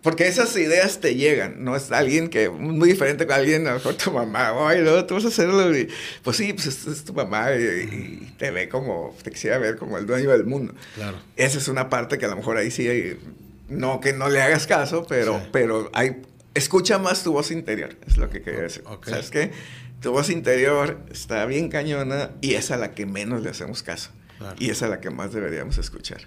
[0.00, 3.76] porque esas ideas te llegan, no es alguien que, muy diferente con alguien, a lo
[3.76, 5.86] mejor tu mamá, oye, no, tú vas a hacerlo, y,
[6.22, 10.06] pues sí, pues es, tu mamá y, te ve como, te quisiera ver como el
[10.06, 10.72] dueño del mundo.
[10.94, 11.18] Claro.
[11.36, 13.18] Esa es una parte que a lo mejor ahí sí,
[13.68, 16.22] no que no le hagas caso, pero, pero hay
[16.58, 18.84] escucha más tu voz interior, es lo que quería decir.
[19.04, 19.52] ¿Sabes qué?
[20.00, 24.10] Tu voz interior está bien cañona y es a la que menos le hacemos caso.
[24.58, 26.20] Y es a la que más deberíamos escuchar,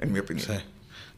[0.00, 0.46] en mi opinión.
[0.46, 0.64] Sí.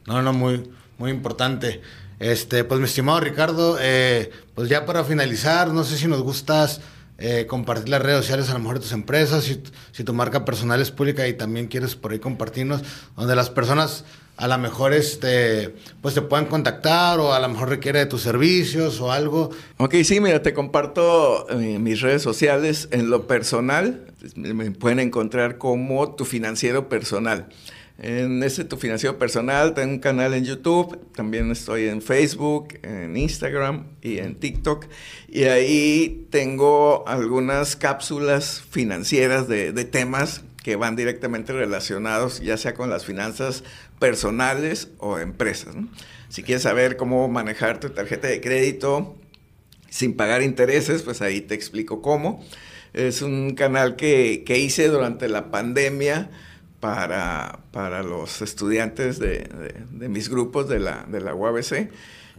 [0.05, 1.81] No, no, muy, muy importante.
[2.19, 6.81] Este, pues mi estimado Ricardo, eh, pues ya para finalizar, no sé si nos gustas
[7.17, 9.61] eh, compartir las redes sociales a lo mejor de tus empresas, si,
[9.91, 12.83] si tu marca personal es pública y también quieres por ahí compartirnos,
[13.15, 14.05] donde las personas
[14.37, 18.21] a lo mejor este, pues te puedan contactar o a lo mejor requiere de tus
[18.21, 19.49] servicios o algo.
[19.77, 24.05] Ok, sí, mira, te comparto eh, mis redes sociales en lo personal.
[24.35, 27.47] Me pueden encontrar como tu financiero personal.
[27.97, 33.15] En ese tu financiero personal tengo un canal en YouTube, también estoy en Facebook, en
[33.15, 34.87] Instagram y en TikTok.
[35.29, 42.73] Y ahí tengo algunas cápsulas financieras de, de temas que van directamente relacionados ya sea
[42.73, 43.63] con las finanzas
[43.99, 45.75] personales o empresas.
[46.29, 49.15] Si quieres saber cómo manejar tu tarjeta de crédito
[49.89, 52.43] sin pagar intereses, pues ahí te explico cómo.
[52.93, 56.29] Es un canal que, hice durante la pandemia
[56.79, 59.49] para, para los estudiantes de,
[59.91, 61.89] mis grupos de la, de la UABC.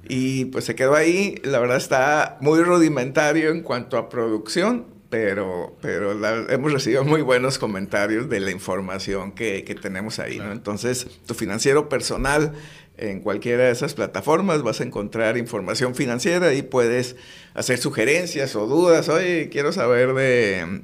[0.09, 1.41] Y pues se quedó ahí.
[1.45, 6.13] La verdad está muy rudimentario en cuanto a producción, pero, pero
[6.51, 10.53] hemos recibido muy buenos comentarios de la información que, que tenemos ahí, ¿no?
[10.53, 12.53] Entonces, tu financiero personal,
[12.99, 17.17] en cualquiera de esas plataformas vas a encontrar información financiera y puedes
[17.55, 19.09] hacer sugerencias o dudas.
[19.09, 20.83] Oye, quiero saber de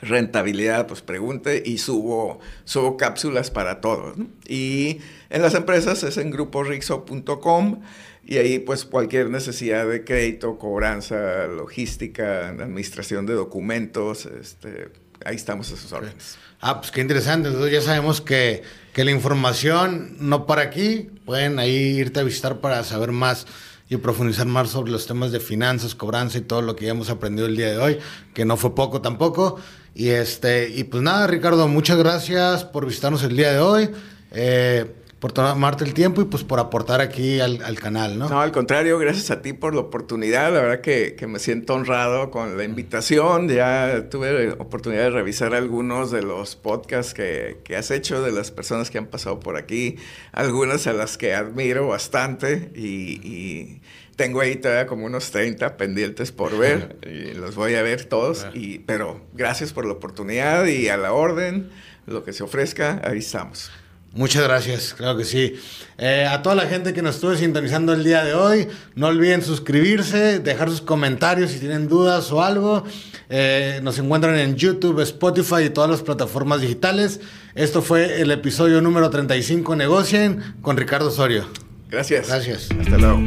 [0.00, 4.16] rentabilidad, pues pregunte y subo, subo cápsulas para todos.
[4.46, 4.98] Y
[5.30, 7.80] en las empresas es en gruporixo.com
[8.24, 14.90] y ahí pues cualquier necesidad de crédito, cobranza, logística, administración de documentos, este,
[15.24, 16.38] ahí estamos a sus órdenes.
[16.60, 17.48] Ah, pues qué interesante.
[17.48, 18.62] Entonces ya sabemos que,
[18.92, 21.10] que la información no para aquí.
[21.24, 23.46] Pueden ahí irte a visitar para saber más
[23.88, 27.10] y profundizar más sobre los temas de finanzas, cobranza y todo lo que ya hemos
[27.10, 27.98] aprendido el día de hoy,
[28.32, 29.58] que no fue poco tampoco.
[29.94, 33.90] Y este, y pues nada, Ricardo, muchas gracias por visitarnos el día de hoy.
[34.30, 34.86] Eh,
[35.22, 38.28] por tomarte el tiempo y pues por aportar aquí al, al, canal, ¿no?
[38.28, 40.52] No, al contrario, gracias a ti por la oportunidad.
[40.52, 43.48] La verdad que, que, me siento honrado con la invitación.
[43.48, 48.50] Ya tuve oportunidad de revisar algunos de los podcasts que, que has hecho de las
[48.50, 49.94] personas que han pasado por aquí,
[50.32, 53.80] algunas a las que admiro bastante y, y
[54.16, 58.48] tengo ahí todavía como unos 30 pendientes por ver y los voy a ver todos.
[58.54, 61.70] Y, pero gracias por la oportunidad y a la orden,
[62.06, 63.70] lo que se ofrezca, ahí estamos.
[64.14, 65.54] Muchas gracias, claro que sí.
[65.96, 69.42] Eh, a toda la gente que nos estuvo sintonizando el día de hoy, no olviden
[69.42, 72.84] suscribirse, dejar sus comentarios si tienen dudas o algo.
[73.30, 77.20] Eh, nos encuentran en YouTube, Spotify y todas las plataformas digitales.
[77.54, 81.46] Esto fue el episodio número 35 Negocien con Ricardo Osorio.
[81.90, 82.28] Gracias.
[82.28, 82.68] Gracias.
[82.78, 83.22] Hasta luego.